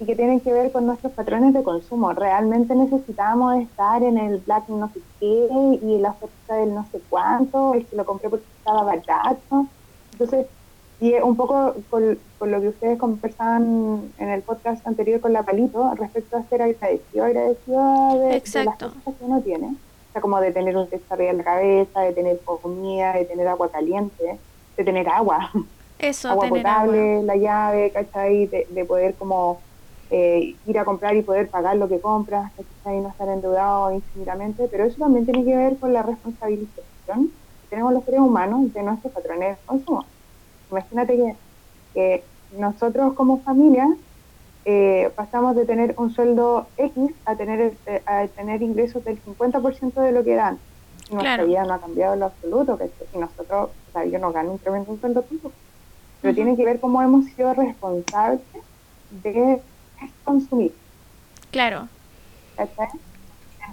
[0.00, 2.14] y que tienen que ver con nuestros patrones de consumo.
[2.14, 5.48] ¿Realmente necesitamos estar en el black no sé qué
[5.82, 7.74] y la oferta del no sé cuánto?
[7.74, 9.66] Es que lo compré porque estaba barato.
[10.12, 10.46] Entonces,
[11.00, 15.94] y un poco con, lo que ustedes conversaban en el podcast anterior con la Palito,
[15.94, 19.66] respecto a ser agradecido, agradecido de, las cosas que uno tiene.
[19.66, 23.24] O sea, como de tener un texto arriba en la cabeza, de tener comida, de
[23.26, 24.38] tener agua caliente,
[24.76, 25.52] de tener agua.
[25.98, 28.46] Eso, agua potable, la llave, ¿cachai?
[28.46, 29.60] De, de poder como
[30.10, 33.00] eh, ir a comprar y poder pagar lo que compras, ¿cachai?
[33.00, 37.26] No estar endeudado infinitamente, pero eso también tiene que ver con la responsabilización
[37.62, 40.04] que tenemos los seres humanos de nuestros patrones de consumo.
[40.70, 41.36] Imagínate
[41.94, 42.24] que,
[42.56, 43.86] nosotros como familia
[44.64, 47.74] eh, pasamos de tener un sueldo X a tener,
[48.06, 50.58] a tener ingresos del 50% de lo que dan.
[51.10, 54.32] Nuestra vida no ha cambiado en lo absoluto, que si nosotros, o sea, yo no
[54.32, 55.54] gano un tremendo sueldo tampoco,
[56.22, 58.40] pero tiene que ver cómo hemos sido responsables
[59.10, 59.60] de
[60.24, 60.72] consumir.
[61.50, 61.88] Claro.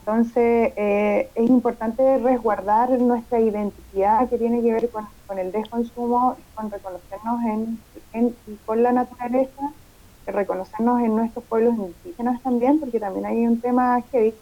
[0.08, 6.70] Entonces, eh, es importante resguardar nuestra identidad que tiene que ver con, el desconsumo, con
[6.70, 7.80] reconocernos en,
[8.14, 8.36] en,
[8.68, 9.74] con la naturaleza,
[10.28, 14.36] reconocernos en nuestros pueblos indígenas también, porque también hay un tema que,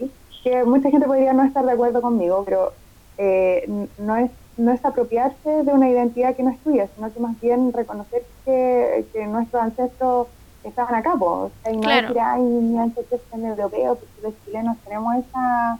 [0.43, 2.73] que mucha gente podría no estar de acuerdo conmigo, pero
[3.17, 7.19] eh, no es no es apropiarse de una identidad que no es tuya, sino que
[7.19, 10.27] más bien reconocer que nuestros ancestros
[10.69, 11.29] estaban acá, pues.
[11.29, 12.07] O sea, y no claro.
[12.07, 15.79] decir, ay, mi ancestro es europeo, porque los chilenos tenemos esa,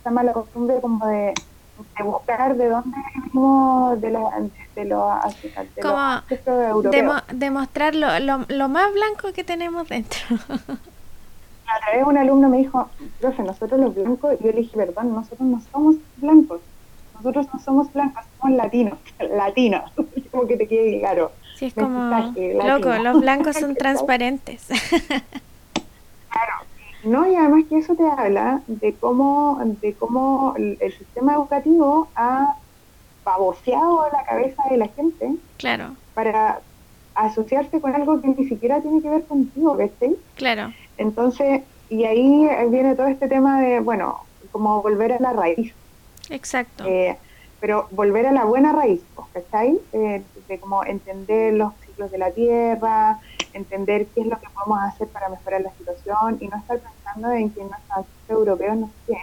[0.00, 1.34] esa mala costumbre como de,
[1.96, 4.30] de buscar de dónde venimos de los
[4.74, 5.42] de los,
[5.74, 6.22] de como
[6.68, 7.22] europeos.
[7.32, 10.20] demostrar lo, lo, lo más blanco que tenemos dentro.
[11.66, 12.88] A través un alumno me dijo,
[13.20, 16.60] profe, nosotros los blancos, y yo le dije, perdón, nosotros no somos blancos
[17.18, 18.98] nosotros no somos blancos, somos latinos,
[19.36, 19.90] latinos,
[20.30, 21.32] como que te quede claro.
[21.58, 22.32] Sí, es como,
[22.64, 24.66] loco, los blancos son transparentes.
[26.30, 26.52] claro,
[27.02, 32.54] no, y además que eso te habla de cómo, de cómo el, sistema educativo ha
[33.24, 35.34] baboseado la cabeza de la gente.
[35.56, 35.96] Claro.
[36.14, 36.60] Para
[37.16, 39.90] asociarse con algo que ni siquiera tiene que ver contigo, ¿ves?
[40.36, 40.72] Claro.
[40.96, 44.20] Entonces, y ahí viene todo este tema de, bueno,
[44.52, 45.74] como volver a la raíz.
[46.30, 46.84] Exacto.
[46.86, 47.16] Eh,
[47.60, 49.00] pero volver a la buena raíz,
[49.32, 49.80] ¿cachai?
[49.92, 53.18] Eh, de como entender los ciclos de la Tierra,
[53.52, 57.32] entender qué es lo que podemos hacer para mejorar la situación y no estar pensando
[57.32, 59.18] en que nuestros europeos no sé qué.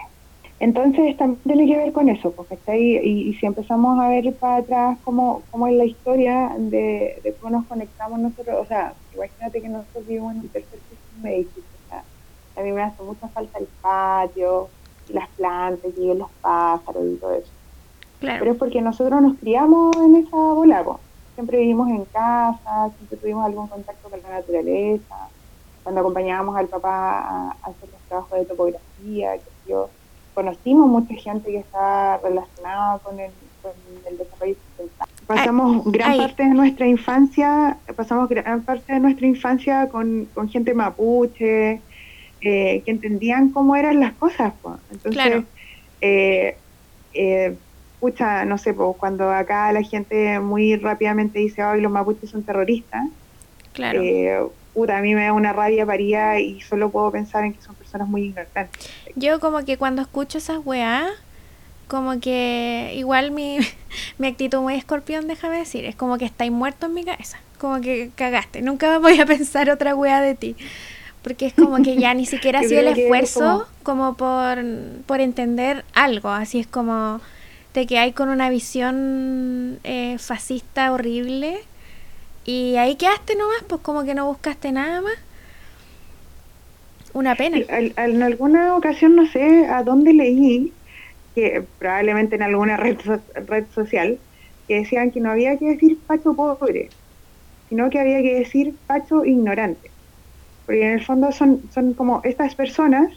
[0.60, 2.82] Entonces también tiene que ver con eso, ¿cachai?
[2.82, 7.58] Y, y si empezamos a ver para atrás cómo, cómo es la historia de, cómo
[7.58, 11.90] nos conectamos nosotros, o sea, imagínate que nosotros vivimos en un tercer piso de o
[11.90, 12.04] sea,
[12.56, 14.70] a mí me hace mucha falta el patio,
[15.10, 17.52] las plantas, y los pájaros y todo eso.
[18.22, 20.84] Pero es porque nosotros nos criamos en esa bola,
[21.36, 25.30] siempre vivimos en casa, siempre tuvimos algún contacto con la naturaleza,
[25.84, 29.89] cuando acompañábamos al papá a, hacer los trabajos de topografía, que yo
[30.34, 33.71] conocimos mucha gente que está relacionada con el, con
[34.08, 34.56] el desarrollo
[35.28, 40.74] Pasamos gran parte de nuestra infancia, pasamos gran parte de nuestra infancia con, con gente
[40.74, 41.82] mapuche,
[42.41, 44.54] eh, que entendían cómo eran las cosas.
[44.62, 44.76] Pues.
[44.91, 45.43] Entonces,
[46.02, 46.58] eh,
[47.13, 47.58] eh,
[48.06, 52.44] pucha, no sé, pues, cuando acá la gente muy rápidamente dice, ay, los mapuches son
[52.44, 53.04] terroristas,
[53.74, 54.54] claro.
[54.76, 57.74] puta, a mí me da una rabia paría y solo puedo pensar en que son
[57.74, 58.70] personas muy ignorantes.
[59.15, 61.08] Yo como que cuando escucho esas weas,
[61.88, 63.58] como que igual mi,
[64.20, 67.82] mi actitud muy escorpión, déjame decir, es como que estáis muerto en mi cabeza, como
[67.82, 70.56] que cagaste, nunca voy a pensar otra wea de ti
[71.24, 74.63] porque es como que ya ni siquiera hacía el esfuerzo como, por,
[75.08, 77.20] por, entender algo, así es como
[77.76, 81.60] de que hay con una visión eh, fascista horrible
[82.44, 85.14] y ahí quedaste nomás, pues como que no buscaste nada más.
[87.14, 87.60] Una pena.
[87.70, 90.74] En alguna ocasión, no sé a dónde leí,
[91.36, 92.98] que probablemente en alguna red,
[93.48, 94.18] red social,
[94.68, 96.89] que decían que no había que decir pacho pobre,
[97.70, 99.91] sino que había que decir pacho ignorante
[100.66, 103.14] porque en el fondo son, son como estas personas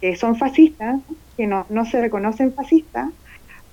[0.00, 1.00] que son fascistas,
[1.36, 3.10] que no, no se reconocen fascistas,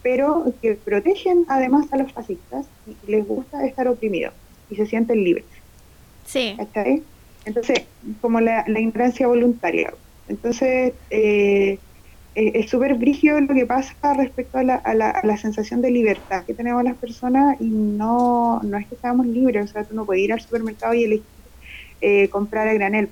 [0.02, 4.34] pero que protegen además a los fascistas y les gusta estar oprimidos
[4.70, 5.46] y se sienten libres.
[6.26, 6.56] Sí.
[7.46, 7.86] Entonces,
[8.22, 9.94] como la, ignorancia voluntaria.
[10.28, 11.80] Entonces, eh,
[12.36, 15.82] eh, es súper brígido lo que pasa respecto a la, a, la, a la, sensación
[15.82, 19.84] de libertad que tenemos las personas y no, no es que seamos libres, o sea,
[19.84, 21.26] tú no puedes ir al supermercado y elegir
[22.02, 23.10] eh, comprar a granel.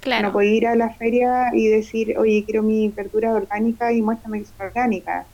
[0.00, 0.28] Claro.
[0.28, 4.38] No puedo ir a la feria y decir, oye, quiero mi verdura orgánica y muéstrame
[4.38, 5.26] que es orgánica.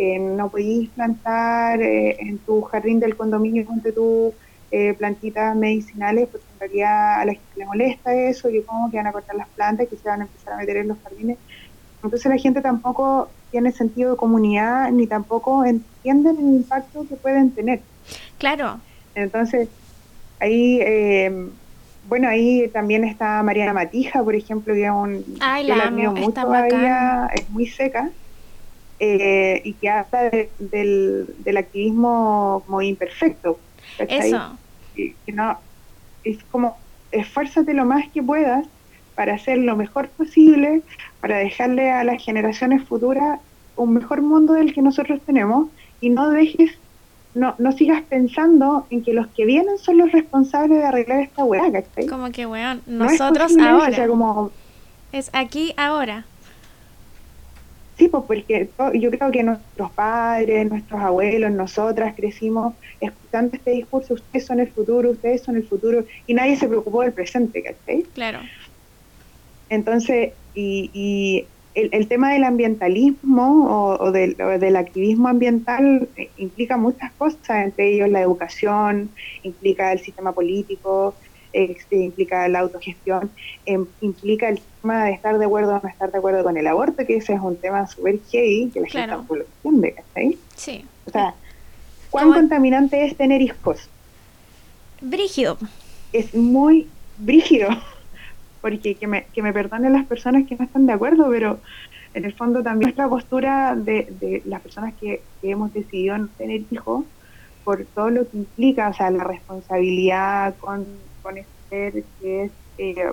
[0.00, 4.32] Eh, no podéis plantar eh, en tu jardín del condominio donde tú
[4.70, 8.96] eh, plantitas medicinales, porque en realidad a la gente le molesta eso, y como que
[8.98, 11.36] van a cortar las plantas que se van a empezar a meter en los jardines.
[12.00, 17.50] Entonces la gente tampoco tiene sentido de comunidad ni tampoco entiende el impacto que pueden
[17.50, 17.80] tener.
[18.38, 18.78] Claro.
[19.16, 19.68] Entonces,
[20.38, 21.48] ahí eh,
[22.08, 26.42] bueno, ahí también está Mariana Matija, por ejemplo, que es un, Ay, la, admiro mucho
[27.34, 28.10] es muy seca,
[29.00, 33.58] eh, y que habla del, del activismo como imperfecto.
[33.98, 34.56] Eso.
[34.94, 35.58] que, no,
[36.24, 36.76] es como
[37.10, 38.66] esfuérzate lo más que puedas
[39.14, 40.82] para hacer lo mejor posible,
[41.20, 43.40] para dejarle a las generaciones futuras
[43.76, 45.68] un mejor mundo del que nosotros tenemos
[46.00, 46.72] y no dejes,
[47.34, 51.44] no, no sigas pensando en que los que vienen son los responsables de arreglar esta
[51.44, 52.06] weá, ¿cachai?
[52.06, 54.06] Como que weón, nosotros ahora.
[54.06, 54.50] como,
[55.12, 56.24] es aquí ahora.
[57.98, 64.14] Sí, pues porque yo creo que nuestros padres, nuestros abuelos, nosotras crecimos escuchando este discurso,
[64.14, 68.04] ustedes son el futuro, ustedes son el futuro, y nadie se preocupó del presente, ¿cachai?
[68.14, 68.38] Claro.
[69.68, 71.44] Entonces, y,
[71.74, 78.08] el, tema del ambientalismo o, del, del, activismo ambiental eh, implica muchas cosas, entre ellos
[78.08, 79.10] la educación,
[79.42, 81.14] implica el sistema político,
[81.52, 83.30] este, implica la autogestión,
[83.66, 86.66] em, implica el tema de estar de acuerdo o no estar de acuerdo con el
[86.66, 90.38] aborto, que ese es un tema súper heavy, que la gente tampoco entiende, ¿cachai?
[90.56, 90.84] Sí.
[91.06, 91.34] O sea,
[92.10, 93.88] ¿cuán contaminante es tener hijos?
[95.00, 95.58] Brígido.
[96.12, 96.88] Es muy
[97.18, 97.68] brígido,
[98.60, 101.60] porque que me, que me perdonen las personas que no están de acuerdo, pero
[102.14, 106.28] en el fondo también nuestra postura de, de las personas que, que hemos decidido no
[106.36, 107.04] tener hijos,
[107.68, 110.86] por todo lo que implica, o sea, la responsabilidad con
[111.28, 113.12] con este ser que es eh,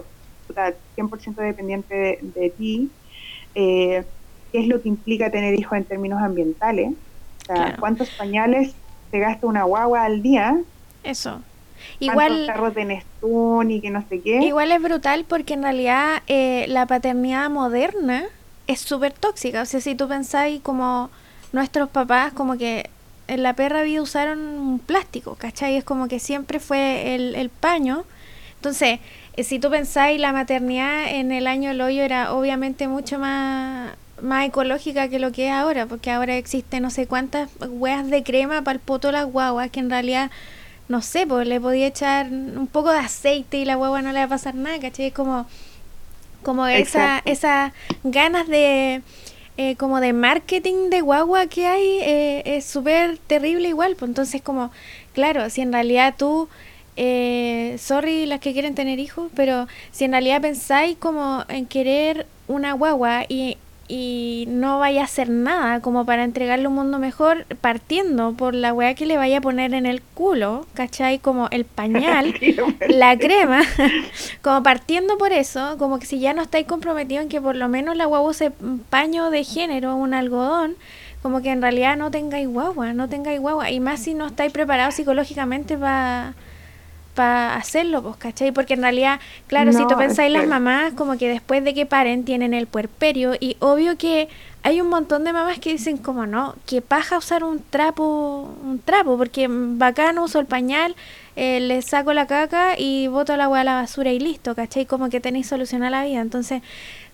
[0.95, 2.89] 100% dependiente de, ti,
[3.55, 4.05] eh,
[4.53, 6.93] qué es lo que implica tener hijos en términos ambientales,
[7.41, 8.74] o sea, cuántos pañales
[9.11, 10.61] se gasta una guagua al día.
[11.03, 11.41] Eso.
[11.99, 14.39] Igual carros de Nestún y que no sé qué.
[14.45, 18.24] Igual es brutal porque en realidad eh, la paternidad moderna
[18.68, 19.61] es súper tóxica.
[19.61, 21.09] O sea, si tú pensáis como
[21.51, 22.89] nuestros papás, como que
[23.28, 25.78] en la perra vida usaron un plástico, ¿cachai?
[25.78, 28.06] Es como que siempre fue el, el paño.
[28.58, 29.00] Entonces,
[29.36, 33.92] eh, si tú pensáis, la maternidad en el año del hoyo era obviamente mucho más,
[34.22, 38.24] más ecológica que lo que es ahora, porque ahora existe no sé cuántas hueas de
[38.24, 40.32] crema para el poto de las guaguas, que en realidad,
[40.88, 44.20] no sé, pues le podía echar un poco de aceite y la guagua no le
[44.20, 45.08] va a pasar nada, ¿cachai?
[45.08, 45.48] Es como,
[46.44, 47.74] como esa, esas
[48.04, 49.02] ganas de
[49.58, 53.95] eh, como de marketing de guagua que hay eh, es súper terrible igual.
[53.95, 54.72] Pues entonces como,
[55.14, 56.49] claro, si en realidad tú,
[56.97, 62.28] eh, sorry las que quieren tener hijos, pero si en realidad pensáis como en querer
[62.47, 63.58] una guagua y
[63.88, 68.74] y no vaya a hacer nada como para entregarle un mundo mejor partiendo por la
[68.74, 71.20] weá que le vaya a poner en el culo, ¿cachai?
[71.20, 72.34] Como el pañal,
[72.90, 73.62] la crema,
[74.42, 77.70] como partiendo por eso, como que si ya no estáis comprometidos en que por lo
[77.70, 78.52] menos la guagua use
[78.90, 80.76] paño de género, un algodón,
[81.22, 84.52] como que en realidad no tengáis guagua, no tengáis guagua, y más si no estáis
[84.52, 86.34] preparados psicológicamente para
[87.16, 88.51] para hacerlo, pues, ¿cachai?
[88.51, 92.26] Porque en realidad, claro, si tú pensáis las mamás, como que después de que paren
[92.26, 94.28] tienen el puerperio y obvio que
[94.63, 98.80] hay un montón de mamás que dicen como no, que paja usar un trapo, un
[98.80, 100.95] trapo, porque bacano uso el pañal,
[101.36, 104.86] eh, le saco la caca y boto el agua a la basura y listo, ¿cachai?
[104.86, 106.20] Como que tenéis solucionada la vida.
[106.20, 106.61] Entonces,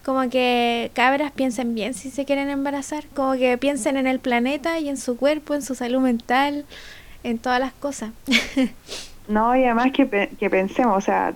[0.03, 4.79] como que cabras piensen bien si se quieren embarazar, como que piensen en el planeta
[4.79, 6.65] y en su cuerpo, en su salud mental,
[7.23, 8.11] en todas las cosas.
[9.31, 11.33] No, y además que, que pensemos, o sea,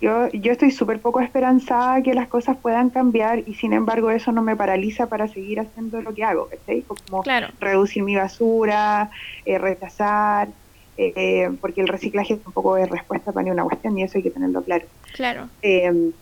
[0.00, 4.32] yo, yo estoy súper poco esperanzada que las cosas puedan cambiar y sin embargo eso
[4.32, 6.82] no me paraliza para seguir haciendo lo que hago, ¿cachai?
[6.82, 7.22] Como
[7.58, 9.10] reducir mi basura,
[9.44, 10.48] eh, rechazar,
[10.96, 14.30] eh, porque el reciclaje tampoco es respuesta para ni una cuestión y eso hay que
[14.30, 14.86] tenerlo claro.
[15.14, 15.48] Claro.
[15.62, 16.12] Eh,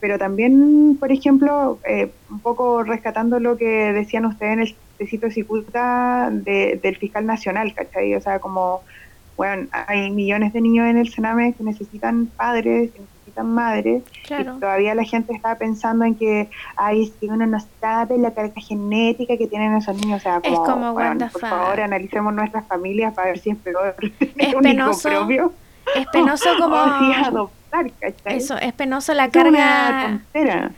[0.00, 5.28] pero también, por ejemplo, eh, un poco rescatando lo que decían ustedes en el tecito
[5.28, 8.12] de del fiscal nacional, ¿cachai?
[8.16, 8.82] O sea, como
[9.36, 14.44] bueno, hay millones de niños en el Sename que necesitan padres, que necesitan madres, y
[14.60, 19.36] todavía la gente está pensando en que, ay, si uno no sabe la carga genética
[19.36, 23.50] que tienen esos niños, o sea, como, por favor, analicemos nuestras familias para ver si
[23.50, 23.96] es peor.
[24.36, 25.52] Es penoso, propio.
[25.96, 26.76] Es penoso como...
[26.76, 27.90] adoptar,
[28.24, 30.20] Eso, es penoso la carga...
[30.34, 30.72] Es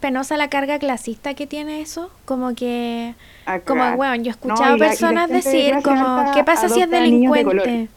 [0.00, 3.14] penosa la carga clasista que tiene eso, como que...
[3.46, 7.88] Ah, como, bueno, yo he escuchado personas decir como, ¿qué pasa si es delincuente?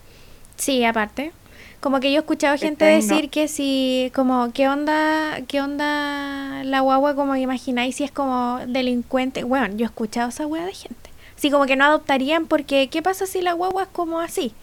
[0.55, 1.31] Sí, aparte.
[1.79, 6.79] Como que yo he escuchado gente decir que si, como, ¿qué onda, qué onda la
[6.79, 7.13] guagua?
[7.13, 9.43] Como imagináis si es como delincuente.
[9.43, 11.09] Bueno, yo he escuchado esa wea de gente.
[11.35, 14.53] Sí, como que no adoptarían porque, ¿qué pasa si la guagua es como así?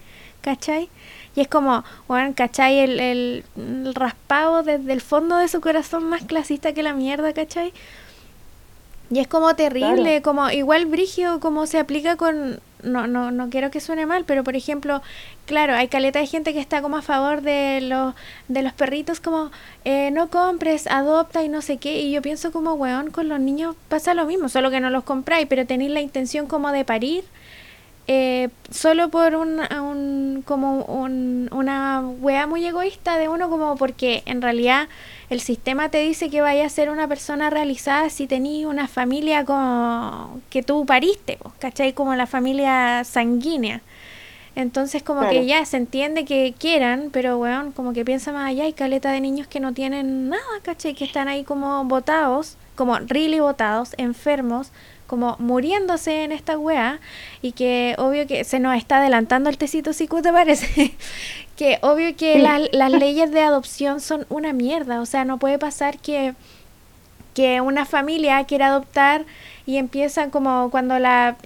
[0.41, 0.89] ¿Cachai?
[1.35, 2.79] Y es como, bueno, ¿cachai?
[2.79, 7.33] El, el, el raspado desde el fondo de su corazón más clasista que la mierda,
[7.33, 7.73] ¿cachai?
[9.11, 12.61] Y es como terrible, como igual Brigio, como se aplica con...
[12.81, 15.03] No, no, no quiero que suene mal, pero por ejemplo,
[15.45, 18.15] claro, hay caleta de gente que está como a favor de los,
[18.47, 19.51] de los perritos, como
[19.85, 21.99] eh, no compres, adopta y no sé qué.
[21.99, 25.03] Y yo pienso como, weón, con los niños pasa lo mismo, solo que no los
[25.03, 27.23] compráis, pero tenéis la intención como de parir
[28.07, 30.79] eh, solo por un, como
[31.51, 34.89] una wea muy egoísta de uno como porque en realidad
[35.29, 39.45] el sistema te dice que vaya a ser una persona realizada si tenías una familia
[39.45, 41.93] como que tú pariste, ¿cachai?
[41.93, 43.81] Como la familia sanguínea.
[44.55, 48.65] Entonces como que ya se entiende que quieran, pero weón, como que piensa más allá,
[48.65, 50.93] hay caleta de niños que no tienen nada, ¿cachai?
[50.93, 54.71] Que están ahí como botados, como really botados, enfermos,
[55.11, 57.01] como muriéndose en esta weá
[57.41, 60.95] y que obvio que se nos está adelantando el tecito si te parece
[61.57, 65.01] que obvio que las leyes de adopción son una mierda.
[65.01, 66.33] O sea no puede pasar que
[67.33, 69.25] que una familia quiera adoptar
[69.65, 71.37] y empiezan como cuando la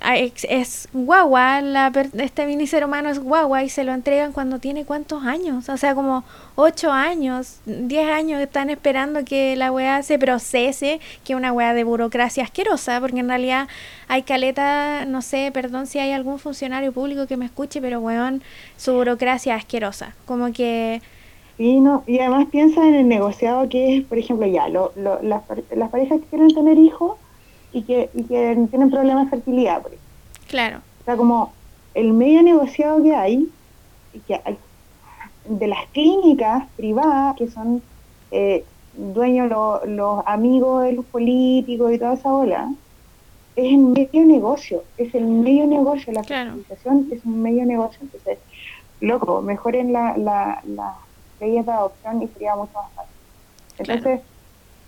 [0.50, 5.24] es, guagua, la, este mini humano es guagua y se lo entregan cuando tiene cuántos
[5.24, 6.24] años, o sea, como
[6.56, 11.74] ocho años, diez años están esperando que la weá se procese, que es una weá
[11.74, 13.68] de burocracia asquerosa, porque en realidad
[14.08, 18.42] hay caleta, no sé, perdón si hay algún funcionario público que me escuche, pero weón,
[18.78, 21.02] su burocracia asquerosa, como que...
[21.58, 25.42] Y, no, y además piensa en el negociado que es, por ejemplo, ya, lo, las,
[25.74, 27.18] las parejas que quieren tener hijos,
[27.76, 29.82] y que, y que tienen problemas de fertilidad.
[29.82, 29.92] Por
[30.48, 30.78] Claro.
[31.02, 31.52] O sea, como
[31.94, 33.50] el medio negociado que hay,
[34.26, 34.40] que
[35.50, 37.82] de las clínicas privadas, que son
[38.32, 38.64] eh,
[38.96, 39.52] dueños
[39.88, 42.72] los amigos de los políticos y toda esa ola,
[43.58, 48.38] es el medio negocio, es el medio negocio, la fertilización es un medio negocio, entonces,
[49.02, 50.96] loco, mejoren la, la, las
[51.42, 53.16] leyes de adopción y sería mucho más fácil.
[53.80, 54.22] Entonces,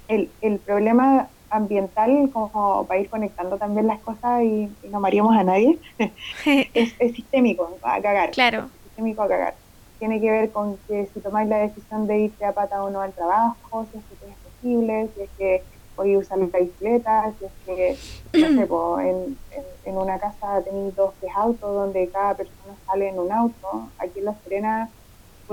[0.07, 5.43] el, el problema ambiental como para ir conectando también las cosas y, no maríamos a
[5.43, 5.77] nadie,
[6.45, 8.31] es, sistémico, a cagar.
[8.31, 8.69] Claro.
[8.83, 9.55] sistémico a cagar.
[9.99, 13.01] Tiene que ver con que si tomáis la decisión de irte a pata o no
[13.01, 15.63] al trabajo, si es que es posible, si es que
[15.95, 17.97] podéis usar la bicicleta, si es que,
[18.39, 19.37] no sé, en,
[19.85, 23.89] en, una casa tenéis dos, tres autos donde cada persona sale en un auto.
[23.97, 24.89] Aquí en La Serena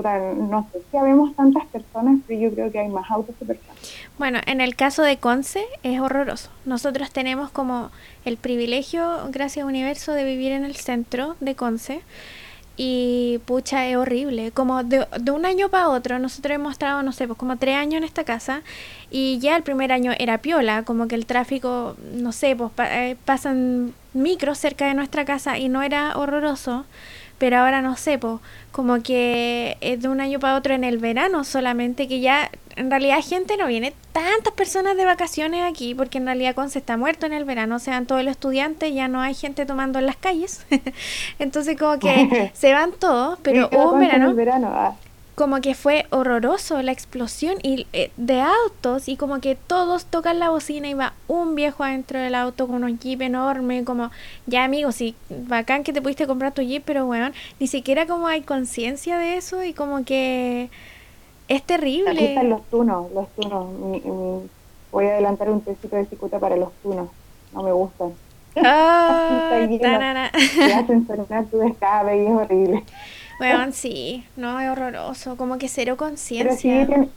[0.03, 3.75] no sé si habemos tantas personas, pero yo creo que hay más autos que personas.
[4.17, 6.49] Bueno, en el caso de Conce es horroroso.
[6.65, 7.91] Nosotros tenemos como
[8.25, 12.01] el privilegio, gracias Universo, de vivir en el centro de Conce.
[12.77, 14.51] Y pucha, es horrible.
[14.51, 17.95] Como de, un año para otro, nosotros hemos estado, no sé, pues como tres años
[17.95, 18.63] en esta casa.
[19.09, 23.15] Y ya el primer año era piola, como que el tráfico, no sé, pues eh,
[23.23, 26.85] pasan micros cerca de nuestra casa y no era horroroso
[27.37, 30.97] pero ahora no sé, po, como que es de un año para otro en el
[30.97, 36.17] verano solamente, que ya en realidad gente no viene tantas personas de vacaciones aquí, porque
[36.17, 39.21] en realidad Conce está muerto en el verano, se van todos los estudiantes, ya no
[39.21, 40.65] hay gente tomando en las calles,
[41.39, 44.33] entonces como que se van todos, pero un verano...
[44.33, 44.95] verano ah
[45.35, 50.39] como que fue horroroso la explosión y, eh, de autos y como que todos tocan
[50.39, 54.11] la bocina y va un viejo adentro del auto con un jeep enorme, como
[54.45, 58.27] ya amigos, sí, bacán que te pudiste comprar tu jeep, pero bueno, ni siquiera como
[58.27, 60.69] hay conciencia de eso y como que
[61.49, 62.11] es terrible.
[62.11, 63.67] Aquí están los tunos, los tunos.
[64.91, 67.09] voy a adelantar un tecito de cicuta para los tunos,
[67.53, 68.13] no me gustan.
[68.63, 69.49] Ah,
[70.77, 72.83] hacen sonar tu escape y es horrible.
[73.37, 76.55] Bueno, sí, no, es horroroso, como que cero conciencia.
[76.55, 77.09] Sí,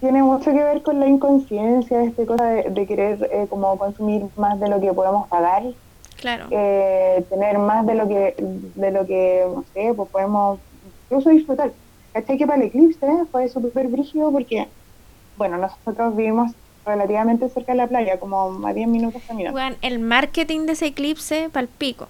[0.00, 4.58] tiene, mucho que ver con la inconsciencia, este cosa de, querer eh, como consumir más
[4.58, 5.62] de lo que podemos pagar.
[6.16, 6.46] Claro.
[6.50, 10.58] Eh, tener más de lo que, de lo que, no sé, pues podemos
[11.04, 11.72] incluso disfrutar.
[12.12, 14.68] ¿Cachai que para el eclipse fue súper brígido porque,
[15.36, 16.52] bueno, nosotros vivimos
[16.84, 19.58] relativamente cerca de la playa, como a 10 minutos caminando.
[19.58, 22.08] Bueno, el marketing de ese eclipse para el pico.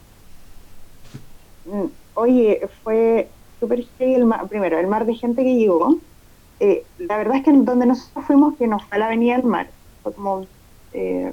[1.67, 3.29] Mm, oye, fue
[3.61, 5.97] súper el mar, primero, el mar de gente que llegó.
[6.59, 9.47] Eh, la verdad es que donde nosotros fuimos, que nos fue a la avenida del
[9.47, 9.69] mar,
[10.03, 10.47] fue como
[10.93, 11.33] eh,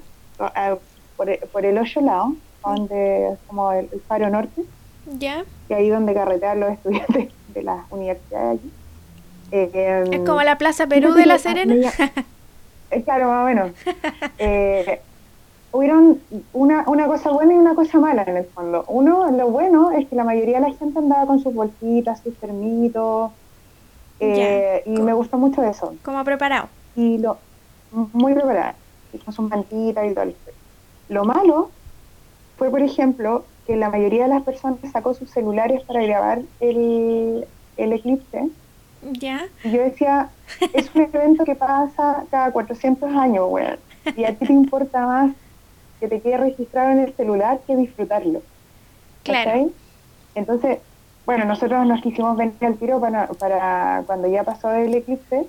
[1.15, 4.63] por, el hoyo lado, donde es como el, faro norte.
[5.17, 5.45] Ya.
[5.69, 8.59] Y ahí donde carretean los estudiantes de las universidades.
[9.51, 11.91] Eh, es como la Plaza Perú de La Serena.
[12.89, 13.71] Es claro, más o menos.
[14.39, 15.01] Eh,
[15.77, 16.19] hubieron
[16.53, 18.83] una, una cosa buena y una cosa mala en el fondo.
[18.87, 22.35] Uno, lo bueno es que la mayoría de la gente andaba con sus bolsitas, sus
[22.37, 23.31] termitos,
[24.19, 25.93] eh, y me gustó mucho eso.
[26.03, 26.67] ¿Cómo preparado?
[26.95, 27.37] Y lo,
[27.91, 28.73] muy preparado,
[29.13, 30.25] y con sus mantitas y todo.
[31.09, 31.69] Lo malo
[32.57, 37.45] fue, por ejemplo, que la mayoría de las personas sacó sus celulares para grabar el,
[37.77, 38.49] el eclipse.
[39.11, 39.45] Ya.
[39.63, 40.29] Y yo decía,
[40.73, 43.77] es un evento que pasa cada 400 años, weón.
[44.15, 45.35] Y a ti te importa más
[45.99, 48.41] que te quede registrado en el celular que disfrutarlo.
[49.23, 49.69] Claro.
[50.35, 50.79] Entonces,
[51.25, 55.45] bueno, nosotros nos quisimos venir al tiro para, para cuando ya pasó el eclipse,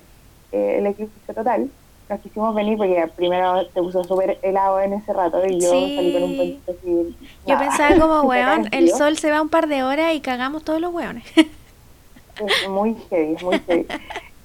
[0.51, 1.69] eh, el eclipse total,
[2.09, 6.13] nos quisimos venir porque primero se puso súper helado en ese rato y yo salí
[6.13, 7.15] con un poquito así.
[7.45, 10.81] Yo pensaba como, weón, el sol se va un par de horas y cagamos todos
[10.81, 11.23] los weones.
[11.35, 13.85] Es muy heavy, muy heavy.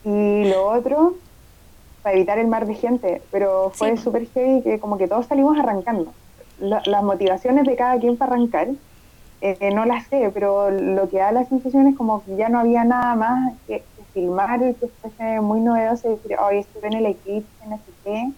[0.07, 1.17] Y lo otro,
[2.05, 5.59] para evitar el mar de gente, pero fue súper heavy que como que todos salimos
[5.59, 6.13] arrancando.
[6.61, 8.69] las motivaciones de cada quien para arrancar,
[9.41, 12.59] eh, no las sé, pero lo que da la sensación es como que ya no
[12.61, 13.83] había nada más que,
[14.13, 17.93] filmar y que fuese muy novedoso y decir, hoy estuve en el eclipse, no sé
[18.05, 18.33] qué,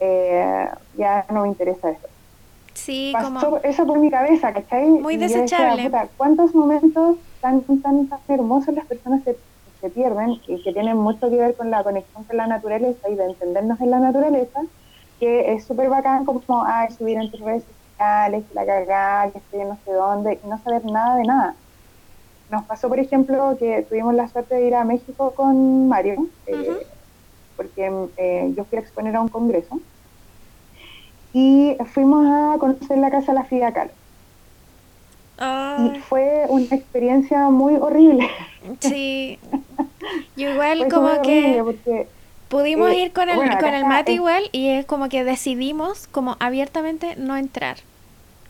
[0.00, 2.08] eh, ya no me interesa eso.
[2.72, 4.88] Sí, Pasó eso por mi cabeza, ¿cachai?
[4.88, 5.88] Muy desechable.
[6.16, 9.36] ¿Cuántos momentos tan, tan, tan hermosos las personas se
[9.84, 13.16] se pierden y que tienen mucho que ver con la conexión con la naturaleza y
[13.16, 14.62] de entendernos en la naturaleza,
[15.20, 19.60] que es súper bacán como, ay, subir en tus redes sociales, la cagada, que estoy
[19.60, 21.54] en no sé dónde, y no saber nada de nada.
[22.50, 26.86] Nos pasó, por ejemplo, que tuvimos la suerte de ir a México con Mario, eh,
[27.54, 29.80] porque eh, yo fui a exponer a un congreso,
[31.34, 33.92] y fuimos a conocer la casa de la Frida Kahlo.
[35.38, 38.28] Y fue una experiencia muy horrible.
[38.80, 39.38] Sí.
[40.36, 41.62] Yo igual como que
[42.48, 46.36] pudimos eh, ir con el, con el mate igual y es como que decidimos como
[46.40, 47.78] abiertamente no entrar.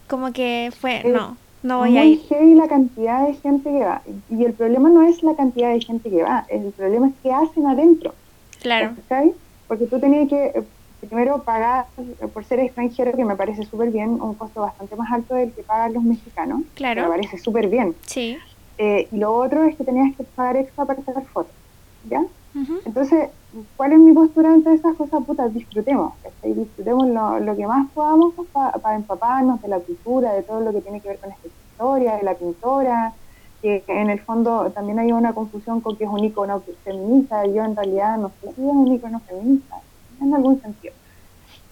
[0.08, 2.20] Como que fue, no, no voy a ir.
[2.28, 4.02] heavy la cantidad de gente que va.
[4.28, 7.32] Y el problema no es la cantidad de gente que va, el problema es qué
[7.32, 8.14] hacen adentro.
[8.60, 8.94] Claro.
[9.66, 10.62] Porque tú tenías que
[11.04, 11.86] primero pagar
[12.32, 15.62] por ser extranjero, que me parece súper bien, un costo bastante más alto del que
[15.62, 16.62] pagan los mexicanos.
[16.74, 17.02] Claro.
[17.02, 17.94] Me parece súper bien.
[18.06, 18.38] Sí.
[18.78, 21.52] Eh, y lo otro es que tenías que pagar extra para sacar fotos.
[22.08, 22.22] ¿Ya?
[22.84, 23.30] Entonces,
[23.76, 25.24] ¿cuál es mi postura ante esas cosas?
[25.24, 26.12] Putas, disfrutemos.
[26.44, 31.00] Disfrutemos lo, que más podamos para empaparnos de la cultura, de todo lo que tiene
[31.00, 33.12] que ver con esta historia, de la pintora,
[33.60, 37.44] que en el fondo también hay una confusión con que es un icono feminista.
[37.46, 39.80] Yo en realidad no sé si es un icono feminista
[40.20, 40.94] en algún sentido.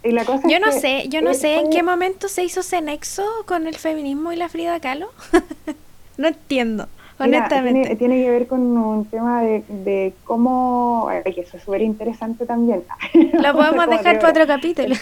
[0.04, 2.80] Y la cosa yo no sé, yo no sé en qué momento se hizo ese
[2.80, 5.10] nexo con el feminismo y la Frida Kahlo.
[6.18, 6.88] no entiendo,
[7.18, 7.94] honestamente.
[7.96, 12.82] tiene, que ver con un tema de, de cómo, que eso es súper interesante también.
[13.32, 14.96] Lo podemos dejar para otro capítulo.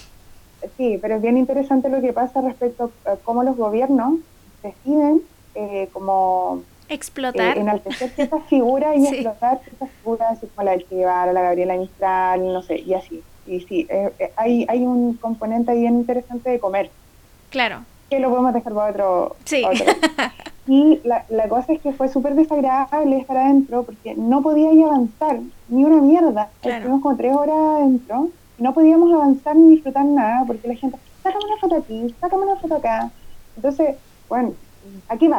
[0.76, 4.14] sí, pero es bien interesante lo que pasa respecto a cómo los gobiernos
[4.62, 5.22] deciden
[5.54, 7.56] eh, como explotar.
[7.56, 12.62] Eh, enaltecer ciertas figuras y explotar ciertas figuras, como la del la Gabriela Mistral, no
[12.62, 13.22] sé, y así.
[13.46, 16.90] Y sí, eh, eh, hay, hay un componente bien interesante de comer.
[17.50, 17.84] Claro.
[18.10, 19.36] Que lo podemos dejar para otro.
[19.44, 19.64] Sí.
[20.68, 24.84] Y la, la cosa es que fue súper desagradable estar adentro porque no podía ir
[24.84, 26.50] avanzar ni una mierda.
[26.62, 28.28] Estuvimos como tres horas adentro
[28.58, 32.42] y no podíamos avanzar ni disfrutar nada porque la gente, sácame una foto aquí, sácame
[32.42, 33.10] una foto acá.
[33.56, 33.96] Entonces,
[34.28, 34.52] bueno,
[35.08, 35.38] aquí va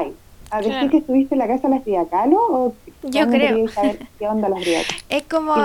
[0.52, 2.74] ¿A decir que estuviste en la casa de las Friacalo o
[3.04, 3.68] Yo creo.
[3.68, 4.62] saber qué onda las
[5.10, 5.56] Es como...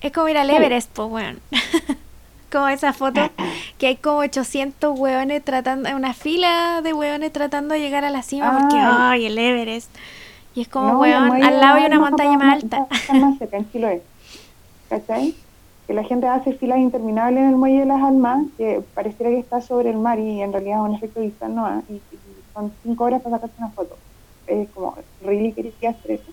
[0.00, 1.40] Es como ir al Everest, pues, weón.
[2.54, 3.20] como esa foto
[3.78, 8.22] que hay como 800 hueones tratando, una fila de hueones tratando de llegar a la
[8.22, 9.10] cima porque, ah.
[9.10, 9.90] ay, el Everest.
[10.54, 12.86] Y es como, weón, al lado hay una montaña más alta.
[13.12, 14.02] Más tranquilo es.
[14.88, 15.34] ¿Cachai?
[15.88, 19.40] Que la gente hace filas interminables en el muelle de las almas, que pareciera que
[19.40, 22.00] está sobre el mar y en realidad es un efecto visual no y,
[22.54, 23.96] son cinco horas para sacarte una foto.
[24.46, 26.32] Es como, really quería hacer eso.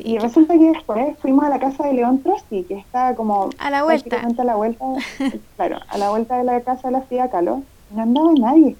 [0.00, 3.70] y resulta que después fuimos a la casa de León Trotsky, que está como a
[3.70, 4.20] la vuelta.
[4.20, 4.84] A la vuelta,
[5.56, 7.62] claro, a la vuelta de la casa de la Frida Kahlo.
[7.90, 8.76] No andaba nadie.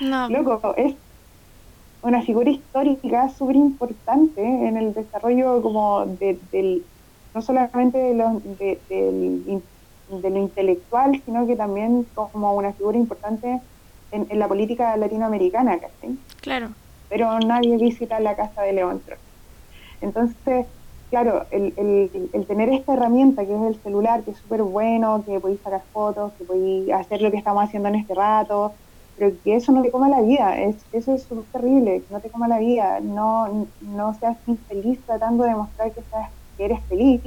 [0.00, 0.28] No.
[0.28, 0.94] Loco, es
[2.02, 6.84] una figura histórica súper importante en el desarrollo como de, del,
[7.34, 13.60] no solamente de lo, de, de lo intelectual, sino que también como una figura importante
[14.12, 16.16] en, la política latinoamericana, ¿cachai?
[16.40, 16.70] Claro.
[17.08, 19.02] Pero nadie visita la casa de León
[20.00, 20.66] Entonces,
[21.10, 25.22] claro, el, el, el, tener esta herramienta que es el celular, que es súper bueno,
[25.26, 28.72] que podéis sacar fotos, que podéis hacer lo que estamos haciendo en este rato,
[29.18, 32.30] pero que eso no te coma la vida, es, eso es terrible, que no te
[32.30, 37.20] coma la vida, no, no seas infeliz tratando de demostrar que, estás, que eres feliz,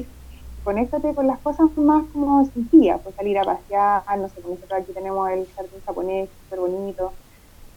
[0.63, 4.93] conéctate con las cosas más como sencillas, pues salir a pasear, no sé, nosotros aquí
[4.93, 7.13] tenemos el jardín japonés súper bonito,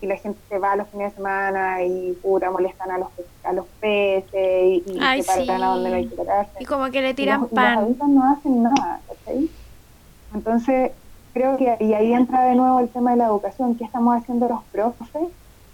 [0.01, 3.09] y la gente se va los fines de semana y pura molestan a los
[3.45, 6.53] a los peces y, se paran a donde no hay que pararse.
[6.61, 7.75] Y como que le tiran pan.
[7.75, 9.51] los adultos no hacen nada, ¿sí?
[10.35, 10.93] Entonces,
[11.33, 14.49] creo que y ahí entra de nuevo el tema de la educación, ¿qué estamos haciendo
[14.49, 15.29] los profes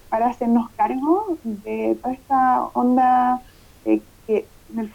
[0.08, 3.40] para hacernos cargo de toda esta onda
[4.26, 4.90] que en el,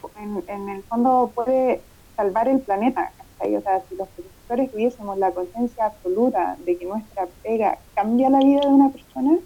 [0.47, 1.81] en el fondo puede
[2.17, 3.11] salvar el planeta.
[3.39, 8.39] O sea, si los profesores tuviésemos la conciencia absoluta de que nuestra pega cambia la
[8.39, 9.37] vida de una persona,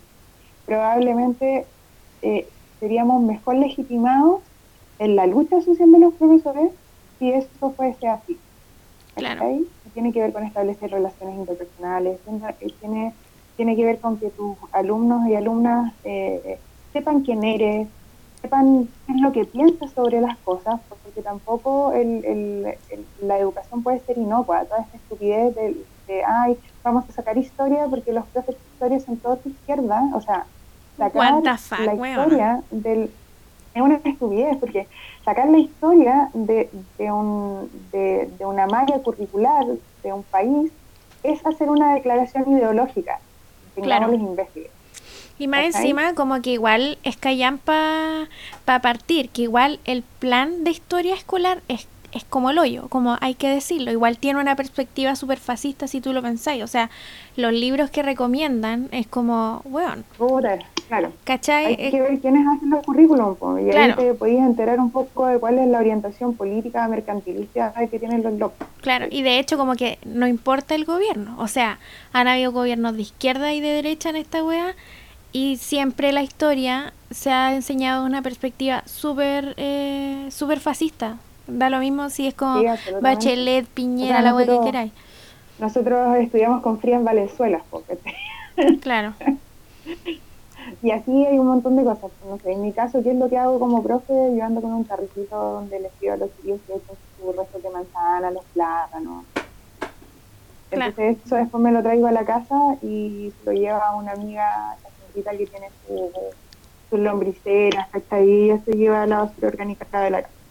[0.65, 1.65] probablemente
[2.21, 2.47] eh,
[2.79, 4.41] seríamos mejor legitimados
[4.97, 6.71] en la lucha social de los profesores
[7.19, 8.37] si eso fuese así.
[9.15, 9.45] Claro.
[9.93, 12.17] Tiene que ver con establecer relaciones interpersonales,
[12.79, 13.13] tiene,
[13.57, 16.57] tiene que ver con que tus alumnos y alumnas eh,
[16.93, 17.89] sepan quién eres,
[18.41, 22.75] sepan qué es lo que piensas sobre las cosas, porque tampoco el,
[23.21, 25.77] la educación puede ser inocua, toda esta estupidez de,
[26.07, 30.09] de, ay, vamos a sacar historia porque los profes de historia son todos de izquierda,
[30.13, 30.45] o sea,
[30.97, 33.11] sacar la historia del...
[33.73, 34.85] Es una estupidez, porque
[35.23, 39.65] sacar la historia de, de, un, de, una malla curricular
[40.03, 40.73] de un país
[41.23, 43.19] es hacer una declaración ideológica.
[43.81, 44.07] Claro.
[44.07, 44.71] los imbéciles.
[45.41, 48.27] Y más encima, como que igual es callampa
[48.63, 53.17] para partir, que igual el plan de historia escolar es es como el hoyo, como
[53.21, 53.91] hay que decirlo.
[53.91, 56.63] Igual tiene una perspectiva súper fascista si tú lo pensáis.
[56.63, 56.89] O sea,
[57.35, 60.03] los libros que recomiendan es como, bueno.
[60.87, 61.11] claro.
[61.23, 61.67] ¿Cachai?
[61.67, 65.39] Hay que ver quiénes hacen los currículums, y ahí te podías enterar un poco de
[65.39, 68.67] cuál es la orientación política mercantilista que tienen los locos.
[68.81, 71.35] Claro, y de hecho como que no importa el gobierno.
[71.39, 71.79] O sea,
[72.13, 74.75] han habido gobiernos de izquierda y de derecha en esta wea
[75.31, 81.17] y siempre la historia se ha enseñado una perspectiva súper eh, super fascista
[81.47, 82.61] Da lo mismo si es como
[83.01, 84.91] Bachelet, Piñera, la web que queráis.
[85.59, 87.97] Nosotros estudiamos con Frías Valenzuela, porque
[88.81, 89.13] Claro.
[90.81, 92.11] y así hay un montón de cosas.
[92.27, 94.13] No sé, en mi caso, ¿qué es lo que hago como profe?
[94.35, 97.61] Yo ando con un carricito donde les pido a los chicos que echen sus restos
[97.61, 99.25] de manzana, los plátanos.
[100.71, 104.77] Entonces eso después me lo traigo a la casa y lo lleva una amiga,
[105.13, 106.11] que tiene su,
[106.89, 110.41] sus lombriceras, ahí ella se lleva a la basura orgánica de la casa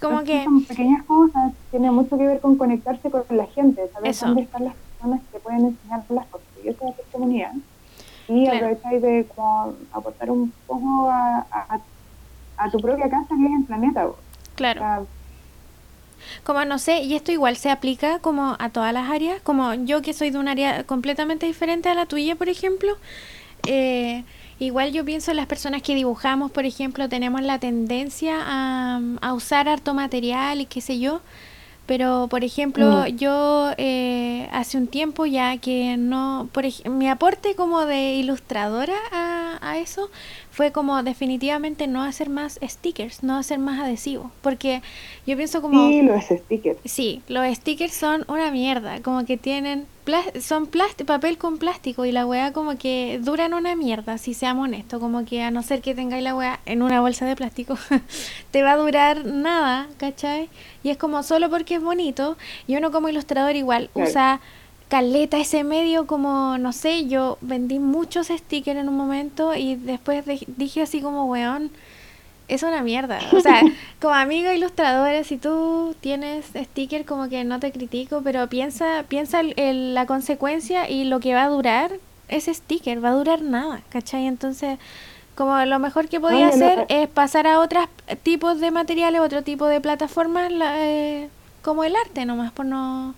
[0.00, 0.44] como que...
[0.44, 4.64] Son pequeñas cosas, tiene mucho que ver con conectarse con la gente, saber dónde están
[4.64, 6.46] las personas que pueden enseñar las cosas.
[6.64, 7.52] Y eso es comunidad.
[8.28, 8.66] Y claro.
[8.66, 11.46] aprovechar de como, aportar un poco a,
[12.58, 14.08] a, tu propia casa que es el planeta.
[14.56, 15.06] Claro.
[16.44, 20.02] como no sé, y esto igual se aplica como a todas las áreas, como yo
[20.02, 22.96] que soy de un área completamente diferente a la tuya, por ejemplo,
[23.66, 24.24] eh,
[24.58, 29.34] Igual yo pienso en las personas que dibujamos, por ejemplo, tenemos la tendencia a, a
[29.34, 31.20] usar harto material y qué sé yo,
[31.84, 33.16] pero, por ejemplo, mm.
[33.16, 39.58] yo eh, hace un tiempo ya que no, por mi aporte como de ilustradora a,
[39.60, 40.10] a, eso
[40.50, 44.80] fue como definitivamente no hacer más stickers, no hacer más adhesivos, porque
[45.26, 45.86] yo pienso como...
[45.86, 46.78] Sí, los stickers.
[46.86, 49.86] Sí, los stickers son una mierda, como que tienen
[50.40, 50.68] son
[51.06, 55.24] papel con plástico y la weá como que duran una mierda, si seamos honestos, como
[55.24, 57.76] que a no ser que tengáis la weá en una bolsa de plástico,
[58.50, 60.48] te va a durar nada, ¿cachai?
[60.82, 62.36] Y es como solo porque es bonito,
[62.66, 64.40] y uno como ilustrador igual usa
[64.88, 70.24] caleta ese medio como, no sé, yo vendí muchos stickers en un momento y después
[70.46, 71.70] dije así como, weón,
[72.48, 73.18] es una mierda.
[73.32, 73.62] O sea,
[74.00, 79.40] como amigo ilustrador, si tú tienes sticker, como que no te critico, pero piensa, piensa
[79.40, 81.92] el, la consecuencia y lo que va a durar
[82.28, 84.26] ese sticker, va a durar nada, ¿cachai?
[84.26, 84.78] Entonces,
[85.36, 87.86] como lo mejor que podía hacer es pasar a otros
[88.22, 91.28] tipos de materiales, otro tipo de plataformas, eh,
[91.62, 93.14] como el arte nomás, por no...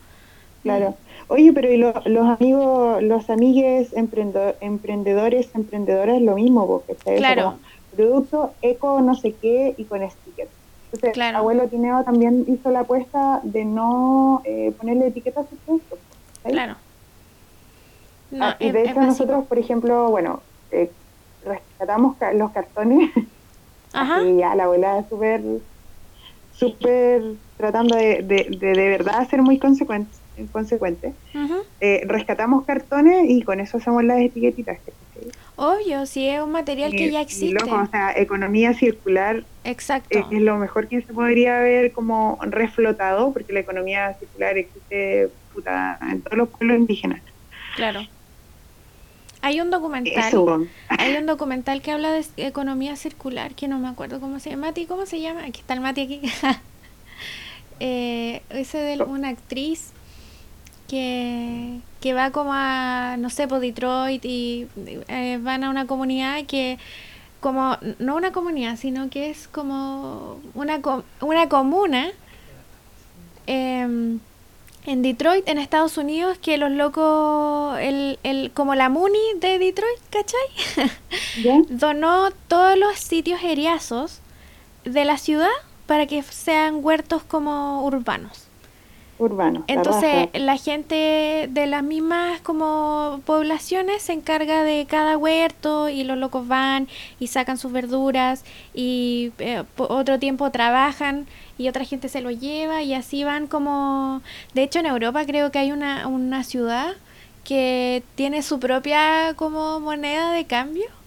[0.63, 0.97] Claro.
[1.29, 6.67] Oye, pero ¿y los amigos, los amigues emprendedores, emprendedoras, lo mismo?
[6.67, 7.59] Porque claro
[7.99, 10.51] producto eco no sé qué y con stickers.
[10.93, 15.99] Entonces, abuelo Tineo también hizo la apuesta de no eh, ponerle etiquetas a sus productos.
[16.45, 16.77] Claro.
[18.41, 20.41] Ah, y de hecho nosotros, por ejemplo, bueno,
[20.71, 20.91] eh,
[21.45, 23.11] rescatamos los cartones
[24.25, 25.43] y ya la abuela es súper,
[26.53, 27.23] súper
[27.57, 30.17] tratando de, de, de, de verdad ser muy consecuente.
[30.53, 31.15] consecuente.
[31.81, 34.79] Eh, rescatamos cartones y con eso hacemos las etiquetitas.
[35.61, 37.65] Obvio, si es un material que ya existe.
[37.65, 40.19] o sea, economía circular Exacto.
[40.19, 45.99] Es, lo mejor que se podría ver como reflotado, porque la economía circular existe puta,
[46.01, 47.21] en todos los pueblos indígenas.
[47.77, 48.07] Claro.
[49.43, 50.33] Hay un documental.
[50.89, 54.69] Hay un documental que habla de economía circular, que no me acuerdo cómo se llama.
[54.69, 55.45] Mati, ¿cómo se llama?
[55.45, 56.21] Aquí está el Mati aquí.
[57.81, 59.93] eh, ese de una actriz
[60.89, 64.67] que, que va como a, no sé, por Detroit y
[65.09, 66.79] eh, van a una comunidad que,
[67.41, 70.81] como, no una comunidad, sino que es como una,
[71.21, 72.11] una comuna
[73.47, 74.19] em,
[74.87, 80.01] en Detroit, en Estados Unidos, que los locos, el, el, como la Muni de Detroit,
[80.11, 80.91] ¿cachai?
[81.69, 84.21] Donó todos los sitios eriazos
[84.85, 85.51] de la ciudad
[85.87, 88.48] para que sean huertos como urbanos.
[89.19, 89.65] Urbano.
[89.67, 96.19] Entonces la, gente de las mismas como poblaciones se encarga de cada huerto y los
[96.19, 96.89] locos van
[97.19, 98.45] y sacan sus verduras
[98.75, 104.23] y eh, otro tiempo trabajan y otra gente se lo lleva y así van como...
[104.55, 106.95] De hecho en Europa creo que hay una, una ciudad
[107.45, 110.98] que tiene su propia como moneda de cambio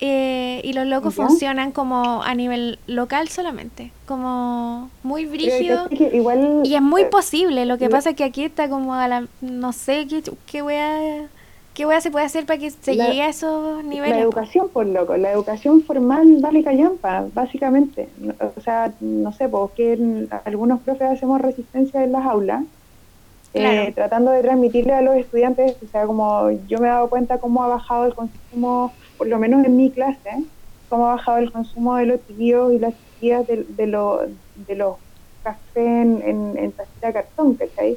[0.00, 5.88] eh, y los locos funcionan como a nivel local solamente, como muy brígido.
[5.90, 9.26] y es muy eh, posible, lo que pasa es que aquí está como a la,
[9.40, 11.28] no sé qué, qué a
[11.74, 14.16] ¿Qué se puede hacer para que se llegue a esos niveles?
[14.16, 18.08] La educación, por loco, la educación formal vale callampa, básicamente.
[18.56, 19.98] O sea, no sé, porque
[20.44, 22.62] algunos profes hacemos resistencia en las aulas,
[23.54, 27.38] eh, tratando de transmitirle a los estudiantes, o sea, como yo me he dado cuenta
[27.38, 28.92] cómo ha bajado el consumo
[29.24, 30.44] por lo menos en mi clase,
[30.90, 33.86] cómo ha bajado el consumo de los chiquillos y las chiquillas de, de,
[34.66, 34.96] de los
[35.42, 37.96] cafés en, en, en tacita de cartón, ¿cachai?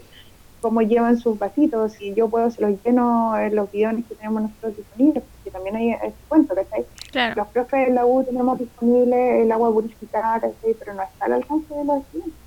[0.62, 4.44] Cómo llevan sus vasitos, y yo puedo, se los lleno en los bidones que tenemos
[4.44, 6.86] nosotros disponibles, porque también hay ese cuento, ¿cachai?
[7.12, 7.36] Claro.
[7.36, 10.76] Los profes de la U tenemos disponible el agua purificada, ¿cachai?
[10.80, 12.40] Pero no está al alcance de los estudiantes.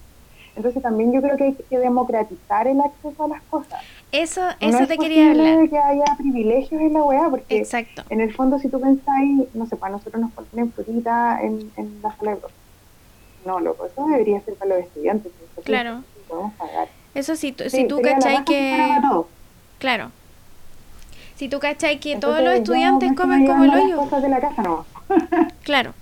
[0.56, 3.80] Entonces también yo creo que hay que democratizar el acceso a las cosas.
[4.12, 5.68] Eso, eso te quería hablar.
[5.68, 8.02] que haya privilegios en la weá, porque Exacto.
[8.10, 12.00] en el fondo si tú pensáis, no sé, para nosotros nos ponen frutita en, en
[12.02, 12.40] la sala de
[13.46, 15.32] No, loco, eso debería ser para los estudiantes.
[15.64, 16.02] Claro.
[16.28, 16.88] Podemos pagar.
[17.14, 18.98] Eso sí, si tú cachai que...
[19.78, 20.10] Claro.
[21.36, 23.96] Si tú cachai que todos los estudiantes comen como el hoyo.
[23.96, 24.84] Cosas de la casa, no.
[25.62, 25.94] claro.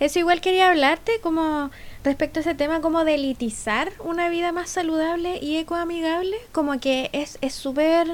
[0.00, 1.70] Eso igual quería hablarte como
[2.04, 7.10] respecto a ese tema como de elitizar una vida más saludable y ecoamigable, como que
[7.12, 8.08] es súper...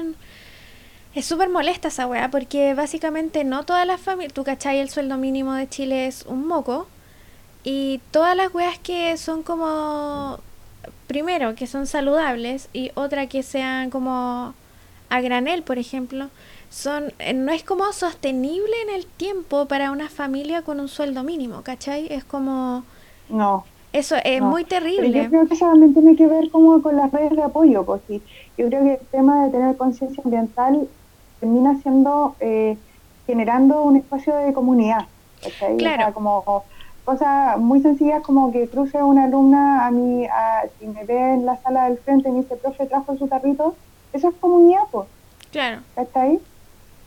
[1.13, 5.15] Es súper molesta esa weá, porque básicamente no todas las familias, tú cachai, el sueldo
[5.15, 6.87] mínimo de Chile es un moco,
[7.63, 10.39] y todas las weas que son como,
[11.07, 14.53] primero, que son saludables, y otra que sean como
[15.09, 16.29] a granel, por ejemplo,
[16.69, 21.23] son eh, no es como sostenible en el tiempo para una familia con un sueldo
[21.23, 22.11] mínimo, ¿cachai?
[22.11, 22.83] Es como...
[23.29, 23.65] No.
[23.95, 25.09] Eso es muy terrible.
[25.09, 28.21] yo creo que eso también tiene que ver como con las redes de apoyo, porque
[28.57, 30.87] yo creo que el tema de tener conciencia ambiental
[31.39, 32.77] termina siendo eh,
[33.25, 35.05] generando un espacio de comunidad.
[35.77, 36.11] Claro.
[36.13, 36.63] como
[37.03, 41.45] cosas muy sencillas como que cruce una alumna a mí, a, si me ve en
[41.45, 43.75] la sala del frente y me dice, profe, trajo su carrito,
[44.11, 45.07] eso es comunidad, pues.
[45.51, 45.81] Claro.
[45.95, 46.39] ¿Está ahí?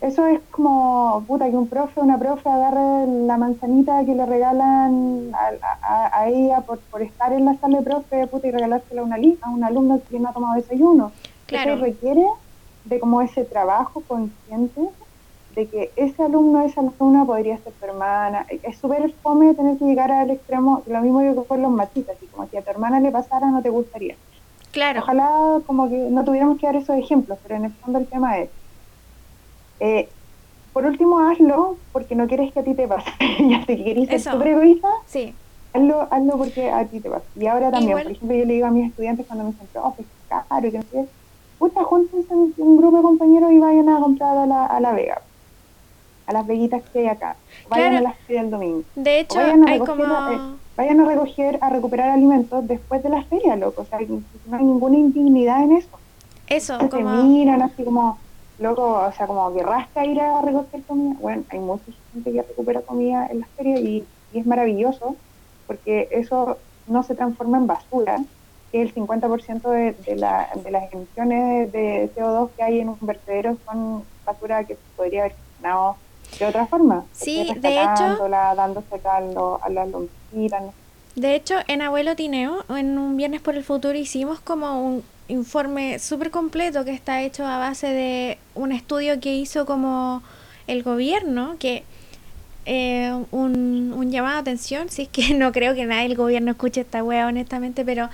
[0.00, 5.32] Eso es como, puta, que un profe una profe agarre la manzanita que le regalan
[5.34, 9.16] a, ella por, por estar en la sala de profe, puta, y regalársela a una,
[9.16, 11.10] a un alumno que no ha tomado desayuno.
[11.46, 11.74] Claro.
[11.74, 12.24] Eso requiere
[12.84, 14.88] de como ese trabajo consciente
[15.56, 18.46] de que ese alumno, esa alumna podría ser tu hermana.
[18.62, 22.26] Es súper fome tener que llegar al extremo, lo mismo que con los machistas, así
[22.26, 24.14] como si a tu hermana le pasara no te gustaría.
[24.70, 25.00] Claro.
[25.00, 28.38] Ojalá como que no tuviéramos que dar esos ejemplos, pero en el fondo el tema
[28.38, 28.50] es
[29.80, 30.08] eh,
[30.72, 33.10] por último, hazlo porque no quieres que a ti te pase.
[33.48, 35.34] ya te querés ser súper egoísta, sí.
[35.72, 37.24] hazlo, hazlo porque a ti te pasa.
[37.36, 39.94] Y ahora también, por ejemplo, yo le digo a mis estudiantes cuando me dicen, oh,
[39.98, 41.08] es caro, que no sé,
[41.58, 45.20] puta, júntense un grupo de compañeros y vayan a comprar a la, a la Vega,
[46.26, 47.36] a las veguitas que hay acá.
[47.68, 48.82] Vayan a las ferias del domingo.
[48.94, 50.04] De hecho, hay como...
[50.04, 50.38] Eh,
[50.76, 53.82] vayan a recoger, a recuperar alimentos después de las ferias, loco.
[53.82, 55.98] O sea, no hay ninguna indignidad en eso.
[56.46, 57.16] Eso, como...
[57.16, 58.18] Se miran así como
[58.58, 61.16] loco, o sea, como que rasca ir a recoger comida.
[61.20, 64.04] Bueno, hay mucha gente que recupera comida en las ferias y,
[64.34, 65.16] es maravilloso
[65.66, 68.18] porque eso no se transforma en basura,
[68.70, 72.98] que el 50% de, de, la, de las emisiones de CO2 que hay en un
[73.00, 75.96] vertedero son basura que se podría haber gestionado
[76.38, 77.04] de otra forma.
[77.12, 78.28] Sí, de hecho.
[78.28, 80.62] dándose caldo a las lombritas.
[81.18, 85.98] De hecho, en Abuelo Tineo, en un Viernes por el Futuro, hicimos como un informe
[85.98, 90.22] súper completo que está hecho a base de un estudio que hizo como
[90.66, 91.82] el gobierno, que
[92.66, 96.52] eh, un, un, llamado de atención, si es que no creo que nadie del gobierno
[96.52, 98.08] escuche esta wea honestamente, pero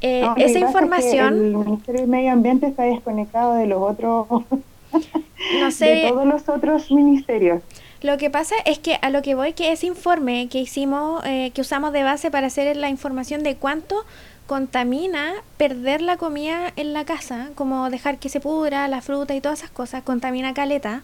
[0.00, 1.34] eh, esa información...
[1.34, 4.26] el Ministerio del Medio Ambiente está desconectado de los otros...
[5.60, 7.62] no sé, de todos los otros ministerios.
[8.02, 11.50] Lo que pasa es que a lo que voy que ese informe que hicimos, eh,
[11.54, 14.04] que usamos de base para hacer la información de cuánto
[14.46, 19.40] contamina perder la comida en la casa, como dejar que se pudra la fruta y
[19.40, 21.02] todas esas cosas, contamina caleta.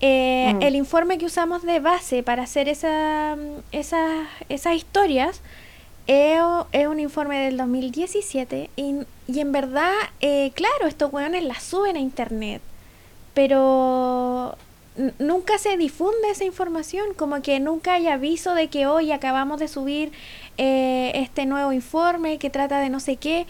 [0.00, 0.62] Eh, mm.
[0.62, 3.36] El informe que usamos de base para hacer esa,
[3.72, 5.40] esa, esas historias
[6.06, 8.94] es, un informe del 2017 y,
[9.26, 12.60] y en verdad, eh, claro, estos weones la suben a internet,
[13.34, 14.56] pero
[15.18, 19.68] nunca se difunde esa información, como que nunca hay aviso de que hoy acabamos de
[19.68, 20.12] subir
[20.58, 23.46] eh, este nuevo informe que trata de no sé qué.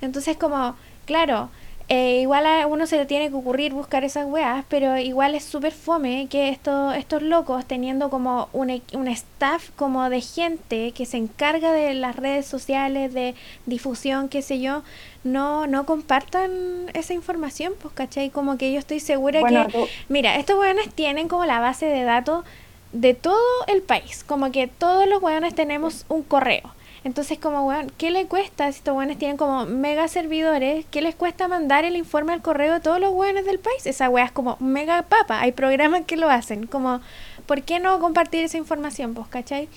[0.00, 0.76] Entonces como,
[1.06, 1.50] claro,
[1.88, 5.44] eh, igual a uno se le tiene que ocurrir buscar esas weas, pero igual es
[5.44, 11.04] súper fome que estos, estos locos teniendo como un, un staff como de gente que
[11.04, 13.34] se encarga de las redes sociales, de
[13.66, 14.82] difusión, qué sé yo,
[15.24, 18.30] no, no compartan esa información, pues, ¿cachai?
[18.30, 19.88] Como que yo estoy segura que...
[20.08, 22.44] Mira, estos weones tienen como la base de datos
[22.92, 26.72] de todo el país, como que todos los weones tenemos un correo
[27.04, 30.86] entonces, como, weón, ¿qué le cuesta si estos weones tienen como mega servidores?
[30.90, 33.86] ¿Qué les cuesta mandar el informe al correo de todos los weones del país?
[33.86, 35.40] Esa weá es como mega papa.
[35.40, 36.66] Hay programas que lo hacen.
[36.66, 37.00] Como,
[37.46, 39.68] ¿por qué no compartir esa información, pues, cachai?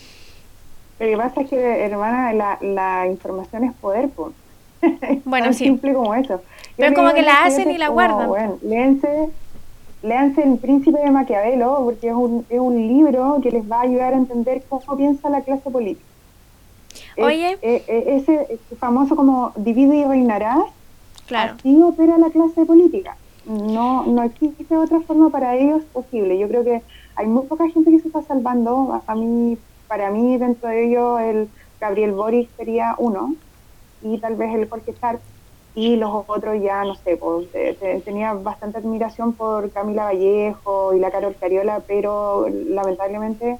[0.99, 4.33] Lo que pasa es que, hermana, la, la información es poder, pues.
[5.25, 5.65] Bueno, Tan sí.
[5.65, 6.41] simple como eso.
[6.77, 8.29] Pero como que la hacen y la guardan.
[8.29, 9.29] Bueno, léanse,
[10.01, 13.81] léanse El Príncipe de Maquiavelo, porque es un, es un libro que les va a
[13.81, 16.05] ayudar a entender cómo piensa la clase política.
[17.17, 17.57] Oye.
[17.61, 20.63] ese famoso como divide y reinarás,
[21.25, 21.55] claro.
[21.59, 23.17] así opera la clase política.
[23.45, 26.37] No, no existe otra forma para ellos posible.
[26.37, 26.81] Yo creo que
[27.15, 29.01] hay muy poca gente que se está salvando.
[29.07, 29.57] A mí,
[29.87, 31.49] para mí, dentro de ellos, el
[31.79, 33.35] Gabriel Boric sería uno,
[34.01, 34.93] y tal vez el Jorge
[35.75, 37.47] y los otros ya, no sé, pues,
[38.03, 43.59] tenía bastante admiración por Camila Vallejo y la Carol Cariola, pero lamentablemente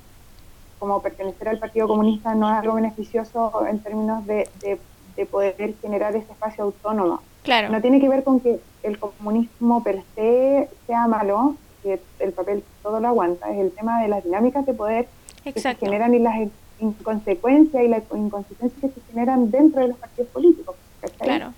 [0.79, 6.15] como pertenecer al Partido Comunista no es algo beneficioso en términos de, de, poder generar
[6.15, 7.21] ese espacio autónomo.
[7.41, 7.69] Claro.
[7.69, 12.63] No tiene que ver con que el comunismo per se sea malo, que el papel
[12.83, 15.07] todo lo aguanta, es el tema de las dinámicas de poder
[15.43, 16.35] que se generan y las
[16.79, 20.75] inconsecuencias y las inconsistencias que se generan dentro de los partidos políticos.
[21.19, 21.53] Claro.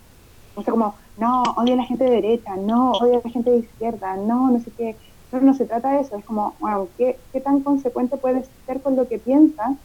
[0.56, 3.52] O sea, como, no, odio a la gente de derecha, no, odio a la gente
[3.52, 4.96] de izquierda, no, no sé qué
[5.32, 8.82] no, no se trata de eso, es como, bueno, ¿qué, ¿qué, tan consecuente puedes ser
[8.82, 9.78] con lo que piensas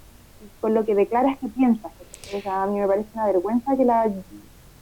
[0.61, 1.92] con lo que declaras que piensas?
[2.34, 4.11] O sea, a mí me parece una vergüenza que la,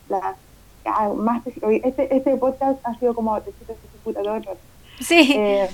[0.08, 0.36] la
[1.16, 3.52] más este, este podcast ha sido como te
[5.00, 5.34] Sí.
[5.36, 5.68] Eh,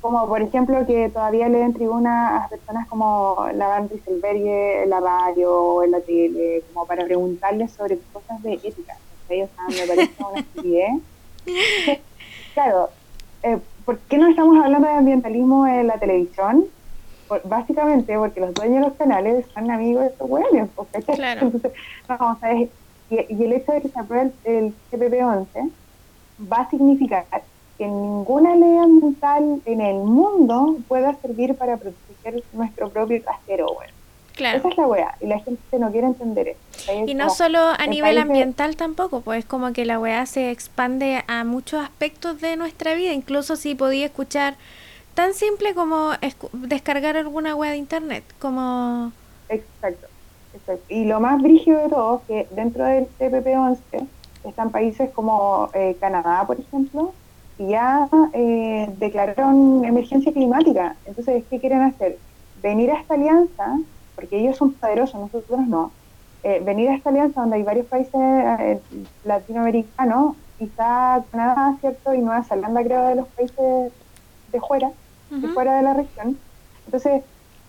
[0.00, 4.90] como por ejemplo que todavía le den tribuna a personas como la Van Rieselberghe en
[4.90, 8.96] la radio o en la tele, como para preguntarles sobre cosas de ética.
[9.24, 11.00] O sea, me parece una estupidez.
[12.54, 12.90] claro,
[13.42, 16.66] eh, ¿por qué no estamos hablando de ambientalismo en la televisión?
[17.44, 20.68] básicamente porque los dueños de los canales son amigos de estos hueones,
[21.16, 21.40] claro.
[21.42, 21.72] Entonces,
[22.06, 22.68] vamos a ver,
[23.10, 25.70] y, el hecho de que se apruebe el, CPP-11
[26.52, 27.24] va a significar
[27.78, 33.92] que ninguna ley ambiental en el mundo pueda servir para proteger nuestro propio trasero, bueno.
[34.38, 36.92] Esa es la weá, y la gente no quiere entender eso.
[37.06, 41.44] Y no solo a nivel ambiental tampoco, pues como que la weá se expande a
[41.44, 44.56] muchos aspectos de nuestra vida, incluso si podía escuchar
[45.14, 46.10] tan simple como
[46.52, 49.12] descargar alguna weá de internet, como...
[49.48, 50.06] Exacto,
[50.54, 50.84] exacto.
[50.88, 54.06] Y lo más brígido de todo es que dentro del TPP-11
[54.44, 57.12] están países como eh, Canadá, por ejemplo,
[57.58, 60.96] y ya eh, declararon emergencia climática.
[61.06, 62.18] Entonces, ¿qué quieren hacer?
[62.62, 63.78] Venir a esta alianza
[64.16, 65.92] porque ellos son poderosos, nosotros no.
[66.42, 68.80] Eh, venir a esta alianza donde hay varios países eh,
[69.24, 72.14] latinoamericanos, quizá Canadá, ¿cierto?
[72.14, 73.92] Y Nueva Zelanda, creo, de los países
[74.52, 74.90] de fuera,
[75.30, 76.38] de fuera de la región.
[76.86, 77.22] Entonces,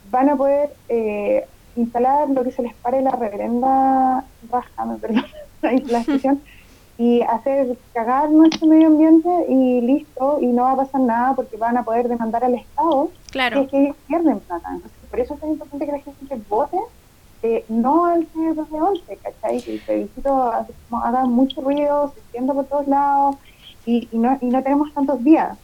[0.09, 1.45] van a poder eh,
[1.75, 5.25] instalar lo que se les pare la reverenda raja, me perdón
[5.61, 6.41] la expresión,
[6.97, 11.57] y hacer cagar nuestro medio ambiente y listo, y no va a pasar nada porque
[11.57, 13.61] van a poder demandar al Estado claro.
[13.61, 14.69] que, que ellos pierden plata.
[14.71, 16.77] Entonces, por eso es tan importante que la gente vote
[17.43, 19.61] eh, no al CR11, ¿cachai?
[19.61, 20.51] Que el plebiscito
[20.91, 23.35] haga mucho ruido, se extienda por todos lados
[23.85, 25.55] y, y, no, y no tenemos tantos días.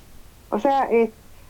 [0.50, 0.90] O sea,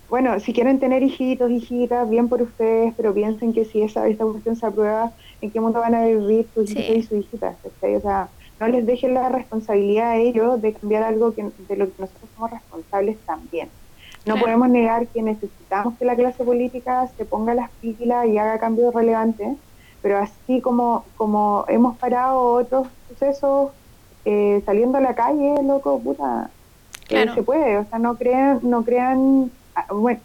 [0.10, 4.26] bueno, si quieren tener hijitos, hijitas, bien por ustedes, pero piensen que si esa, esta
[4.26, 5.12] cuestión se aprueba,
[5.42, 7.56] ¿en qué mundo van a vivir sus hijitos y sus hijitas?
[7.64, 8.30] O sea,
[8.60, 12.30] no les dejen la responsabilidad a ellos de cambiar algo que, de lo que nosotros
[12.36, 13.70] somos responsables también.
[14.26, 18.60] No podemos negar que necesitamos que la clase política se ponga las pilas y haga
[18.60, 19.58] cambios relevantes,
[20.02, 23.72] pero así como, como hemos parado otros sucesos
[24.26, 26.50] eh, saliendo a la calle, loco, puta,
[27.10, 30.20] eh, se puede, o sea, no crean, no crean, ah, bueno,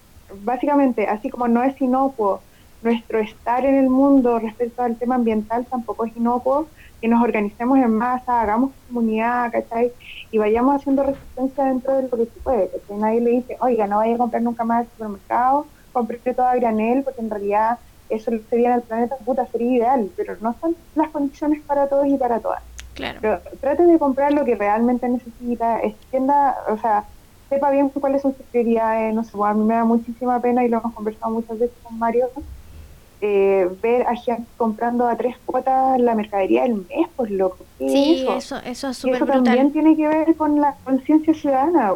[0.45, 2.41] básicamente, así como no es inocuo
[2.83, 6.67] nuestro estar en el mundo respecto al tema ambiental tampoco es inocuo,
[7.01, 9.93] que nos organicemos en masa, hagamos comunidad, ¿cachai?
[10.31, 13.87] Y vayamos haciendo resistencia dentro de lo que se puede, que Nadie le dice, oiga,
[13.87, 17.79] no vaya a comprar nunca más al supermercado, compre todo a granel, porque en realidad
[18.09, 22.07] eso sería en el planeta, puta, sería ideal, pero no son las condiciones para todos
[22.07, 22.63] y para todas.
[22.95, 23.19] Claro.
[23.21, 27.05] Pero trate de comprar lo que realmente necesita, extienda, o sea,
[27.51, 30.65] sepa bien cuáles son sus prioridades, no sé, pues, a mí me da muchísima pena
[30.65, 32.29] y lo hemos conversado muchas veces con Mario,
[33.21, 37.59] eh, ver a gente comprando a tres cuotas la mercadería del mes, pues loco.
[37.79, 38.57] Sí, eso?
[38.65, 41.93] eso, es súper Eso también tiene que ver con la conciencia ciudadana.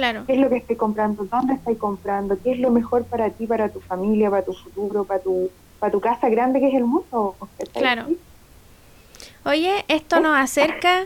[0.00, 0.24] Claro.
[0.26, 1.26] ¿Qué es lo que estoy comprando?
[1.26, 2.38] ¿Dónde estoy comprando?
[2.42, 5.92] ¿Qué es lo mejor para ti, para tu familia, para tu futuro, para tu, para
[5.92, 7.36] tu casa grande que es el mundo?
[7.74, 8.06] Claro.
[9.44, 11.04] Oye, esto nos acerca.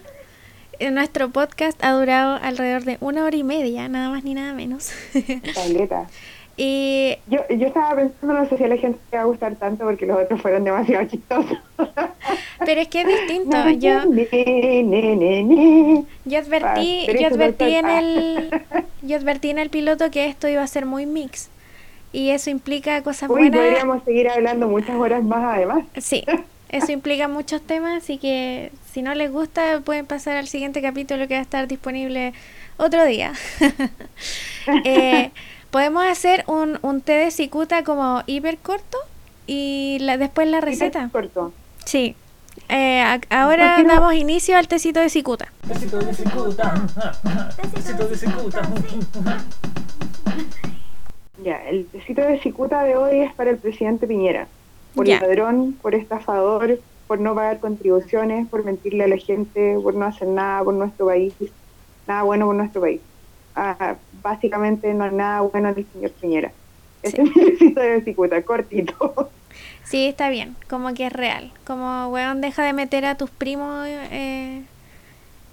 [0.93, 4.93] Nuestro podcast ha durado alrededor de una hora y media, nada más ni nada menos.
[6.57, 9.57] Y yo, yo estaba pensando, no sé si a la gente le va a gustar
[9.57, 11.59] tanto porque los otros fueron demasiado chistosos.
[12.65, 13.57] Pero es que es distinto.
[13.71, 14.05] yo,
[16.25, 18.63] yo advertí, yo advertí en el,
[19.03, 21.51] yo advertí en el piloto que esto iba a ser muy mix.
[22.13, 23.61] Y eso implica cosas Uy, buenas.
[23.61, 25.85] podríamos seguir hablando muchas horas más además.
[25.97, 26.25] Sí,
[26.69, 31.27] eso implica muchos temas, así que si no les gusta pueden pasar al siguiente capítulo
[31.27, 32.33] que va a estar disponible
[32.77, 33.33] otro día.
[34.85, 35.33] eh,
[35.75, 38.97] Podemos hacer un, un té de cicuta como hiper corto
[39.45, 41.09] y la, después la receta.
[41.11, 41.53] corto.
[41.85, 42.15] Sí.
[42.69, 45.49] Eh, ahora damos inicio al tecito de cicuta.
[45.67, 46.87] Tecito de cicuta.
[47.73, 48.63] Tecito de cicuta.
[51.43, 54.47] Ya, el tecito de cicuta de hoy es para el presidente Piñera.
[54.95, 60.05] Por ladrón, por estafador, por no pagar contribuciones, por mentirle a la gente, por no
[60.07, 61.35] hacer nada por nuestro país,
[62.07, 63.01] nada bueno por nuestro país.
[63.55, 66.53] Ah, básicamente no hay nada bueno en el señor Piñera.
[67.03, 69.31] Ese es mi de cicuta, cortito.
[69.85, 71.53] Sí, está bien, como que es real.
[71.67, 74.63] Como, weón, deja de meter a tus primos eh,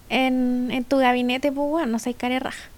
[0.10, 2.70] en, en tu gabinete, pues, weón, no seas raja.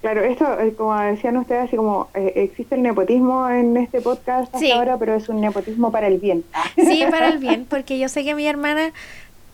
[0.00, 4.54] Claro, esto, eh, como decían ustedes, así como eh, existe el nepotismo en este podcast
[4.54, 6.44] hasta ahora, pero es un nepotismo para el bien.
[6.76, 8.92] Sí, para el bien, porque yo sé que mi hermana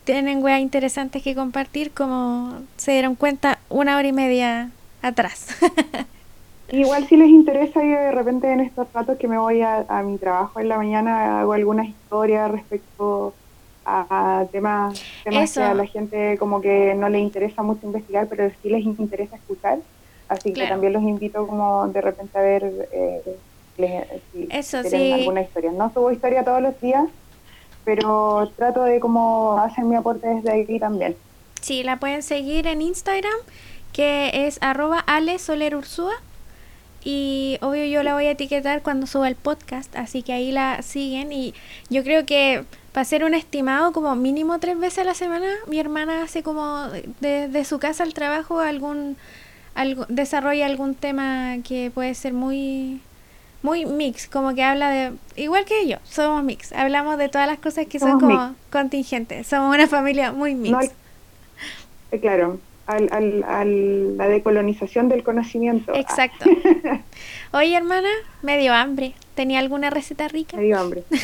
[0.04, 4.70] tienen weas interesantes que compartir, como se dieron cuenta una hora y media
[5.02, 5.48] atrás.
[6.70, 10.18] Igual si les interesa, yo de repente en estos ratos que me voy a, mi
[10.18, 13.34] trabajo en la mañana hago algunas historias respecto
[13.84, 18.50] a, temas, temas que a la gente como que no le interesa mucho investigar, pero
[18.62, 19.78] sí les interesa escuchar.
[20.28, 23.20] Así que también los invito como de repente a ver eh,
[24.32, 25.70] si Eso, alguna historia.
[25.72, 27.04] No subo historia todos los días,
[27.84, 31.16] pero trato de como hacer mi aporte desde aquí también.
[31.60, 33.32] Sí, la pueden seguir en Instagram,
[33.92, 35.78] que es arroba Ale Soler
[37.04, 40.82] Y obvio yo la voy a etiquetar cuando suba el podcast, así que ahí la
[40.82, 41.32] siguen.
[41.32, 41.54] Y
[41.88, 45.80] yo creo que para ser un estimado como mínimo tres veces a la semana, mi
[45.80, 46.86] hermana hace como
[47.20, 49.16] desde su casa al trabajo algún,
[49.74, 53.00] algo, desarrolla algún tema que puede ser muy
[53.64, 57.58] muy mix, como que habla de, igual que yo, somos mix, hablamos de todas las
[57.58, 60.92] cosas que son como contingentes, somos una familia muy mix.
[62.12, 65.94] Eh, claro, al, al, la decolonización del conocimiento.
[65.94, 66.44] Exacto.
[67.54, 68.10] Oye, hermana,
[68.42, 69.14] me dio hambre.
[69.34, 70.58] ¿Tenía alguna receta rica?
[70.58, 71.04] Me dio hambre.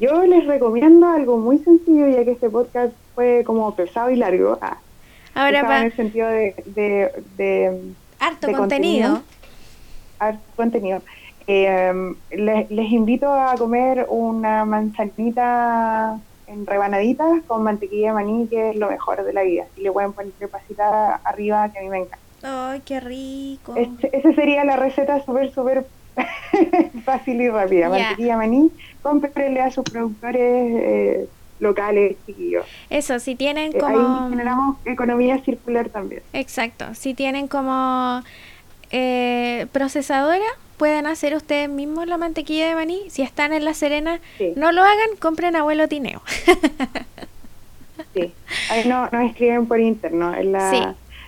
[0.00, 4.58] Yo les recomiendo algo muy sencillo, ya que este podcast fue como pesado y largo.
[4.62, 4.78] Ah,
[5.34, 5.80] Ahora va.
[5.80, 6.54] En el sentido de.
[7.36, 9.22] de, harto contenido.
[10.18, 11.02] Harto contenido.
[11.46, 18.76] Eh, les, invito a comer una manzanita en rebanaditas con mantequilla de maní, que es
[18.76, 19.64] lo mejor de la vida.
[19.76, 22.18] Y le pueden poner pasita arriba, que a mí me encanta.
[22.42, 23.74] ¡Ay, qué rico!
[23.76, 25.86] esa sería la receta súper, súper
[27.04, 27.88] fácil y rápida.
[27.88, 28.70] Mantequilla de maní,
[29.02, 30.40] cómprenle a sus productores.
[30.40, 31.28] Eh,
[31.62, 32.66] locales, chiquillos.
[32.90, 34.24] Eso, si tienen eh, como...
[34.24, 36.22] ahí generamos economía circular también.
[36.32, 38.22] Exacto, si tienen como
[38.90, 40.44] eh, procesadora,
[40.76, 43.08] pueden hacer ustedes mismos la mantequilla de maní.
[43.08, 44.20] Si están en La Serena,
[44.56, 46.20] no lo hagan, compren abuelo Tineo.
[48.14, 48.32] sí,
[48.70, 50.34] ahí no, nos escriben por interno.
[50.34, 50.70] En la...
[50.70, 50.82] sí.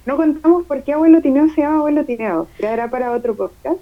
[0.06, 2.46] No contamos por qué abuelo Tineo se llama abuelo Tineo.
[2.58, 3.78] ¿Era para otro podcast?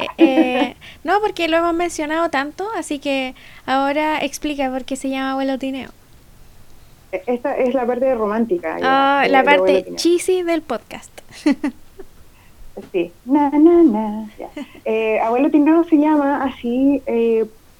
[0.00, 3.34] Eh, eh, no, porque lo hemos mencionado tanto, así que
[3.66, 5.90] ahora explica por qué se llama abuelo Tineo.
[7.26, 8.78] Esta es la parte romántica.
[8.82, 11.12] Ah, la parte cheesy del podcast.
[12.92, 14.30] sí, na, na, na.
[14.84, 17.02] Eh, abuelo Tineo se llama así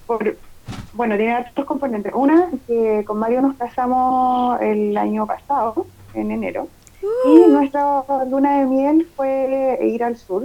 [0.06, 0.36] por,
[0.92, 2.12] bueno, tiene dos componentes.
[2.14, 6.68] Una, que con Mario nos casamos el año pasado, en enero.
[7.24, 10.44] Y nuestra luna de miel fue ir al sur.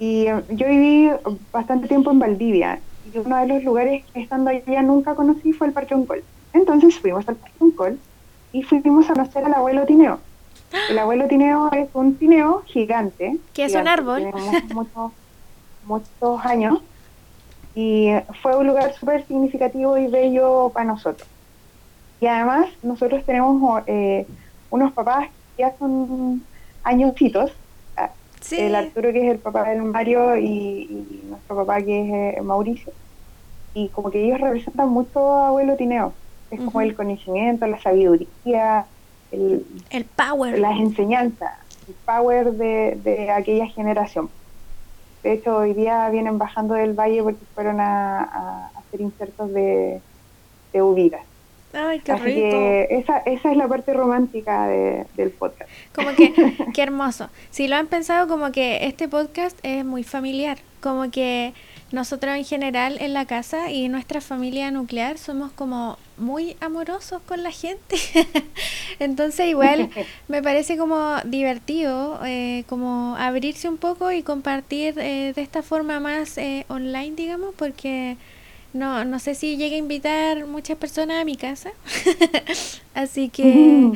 [0.00, 1.10] Y yo viví
[1.52, 2.80] bastante tiempo en Valdivia.
[3.12, 6.24] Y uno de los lugares que estando allá nunca conocí fue el Parque Oncol.
[6.54, 7.98] Entonces fuimos al Parque Oncol
[8.52, 10.18] y fuimos a conocer al abuelo Tineo.
[10.88, 13.36] El abuelo Tineo es un tineo gigante.
[13.52, 14.22] Que es un árbol.
[14.22, 15.12] Tiene muchos,
[15.84, 16.80] muchos años.
[17.74, 18.08] Y
[18.42, 21.28] fue un lugar súper significativo y bello para nosotros.
[22.20, 24.26] Y además nosotros tenemos eh,
[24.70, 26.42] unos papás que ya son
[26.84, 27.52] añositos.
[28.50, 32.92] El Arturo que es el papá del Mario y, nuestro papá que es eh, Mauricio.
[33.74, 36.12] Y como que ellos representan mucho a abuelo Tineo.
[36.50, 38.86] Es como el conocimiento, la sabiduría,
[39.30, 40.58] el, el power.
[40.58, 41.52] Las enseñanzas,
[41.86, 44.30] el power de, de aquella generación.
[45.22, 50.00] De hecho, hoy día vienen bajando del valle porque fueron a, hacer insertos de,
[50.72, 51.22] de uvidas.
[51.72, 52.50] Ay, qué Así rico.
[52.50, 55.70] Que esa, esa es la parte romántica de, del podcast.
[55.94, 56.32] Como que,
[56.74, 57.28] qué hermoso.
[57.50, 60.58] Si lo han pensado, como que este podcast es muy familiar.
[60.80, 61.52] Como que
[61.92, 67.42] nosotros en general en la casa y nuestra familia nuclear somos como muy amorosos con
[67.42, 67.96] la gente.
[69.00, 69.90] Entonces igual
[70.28, 75.98] me parece como divertido eh, como abrirse un poco y compartir eh, de esta forma
[75.98, 78.16] más eh, online, digamos, porque
[78.72, 81.70] no, no sé si llegue a invitar muchas personas a mi casa.
[82.94, 83.92] Así que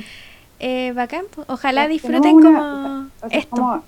[0.60, 1.26] eh, bacán.
[1.46, 3.84] Ojalá disfruten como esto.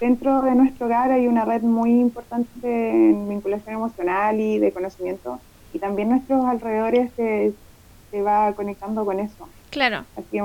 [0.00, 5.40] dentro de nuestro hogar hay una red muy importante en vinculación emocional y de conocimiento
[5.72, 7.52] y también nuestros alrededores se,
[8.10, 9.48] se va conectando con eso.
[9.70, 10.04] Claro.
[10.16, 10.38] Así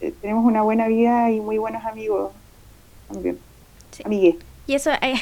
[0.00, 2.32] que tenemos una buena vida y muy buenos amigos
[3.10, 3.38] también.
[3.92, 4.02] Sí.
[4.04, 4.36] Amigues.
[4.66, 5.14] Y eso, eh,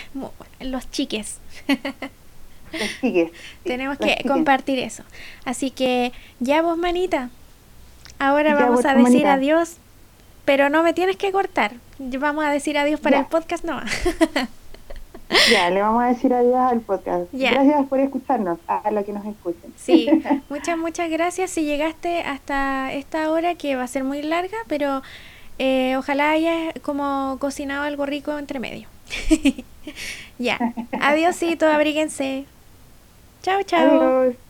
[0.61, 1.39] los chiques.
[2.73, 3.31] los chiques.
[3.31, 5.03] Sí, Tenemos que compartir eso.
[5.45, 7.31] Así que ya vos, manita.
[8.19, 9.33] Ahora ya vamos a decir manita.
[9.35, 9.77] adiós.
[10.45, 11.73] Pero no me tienes que cortar.
[11.99, 13.21] Vamos a decir adiós para ya.
[13.21, 13.81] el podcast, no.
[15.51, 17.33] Ya, le vamos a decir adiós al podcast.
[17.33, 17.51] Ya.
[17.53, 19.73] Gracias por escucharnos, a los que nos escuchen.
[19.77, 20.09] Sí,
[20.49, 25.03] muchas, muchas gracias si llegaste hasta esta hora que va a ser muy larga, pero
[25.59, 28.89] eh, ojalá hayas como cocinado algo rico entre medio.
[30.39, 30.59] ya,
[31.01, 32.47] adiósito, abríguense.
[33.49, 33.81] Chao, chao.
[33.81, 34.48] Adiós.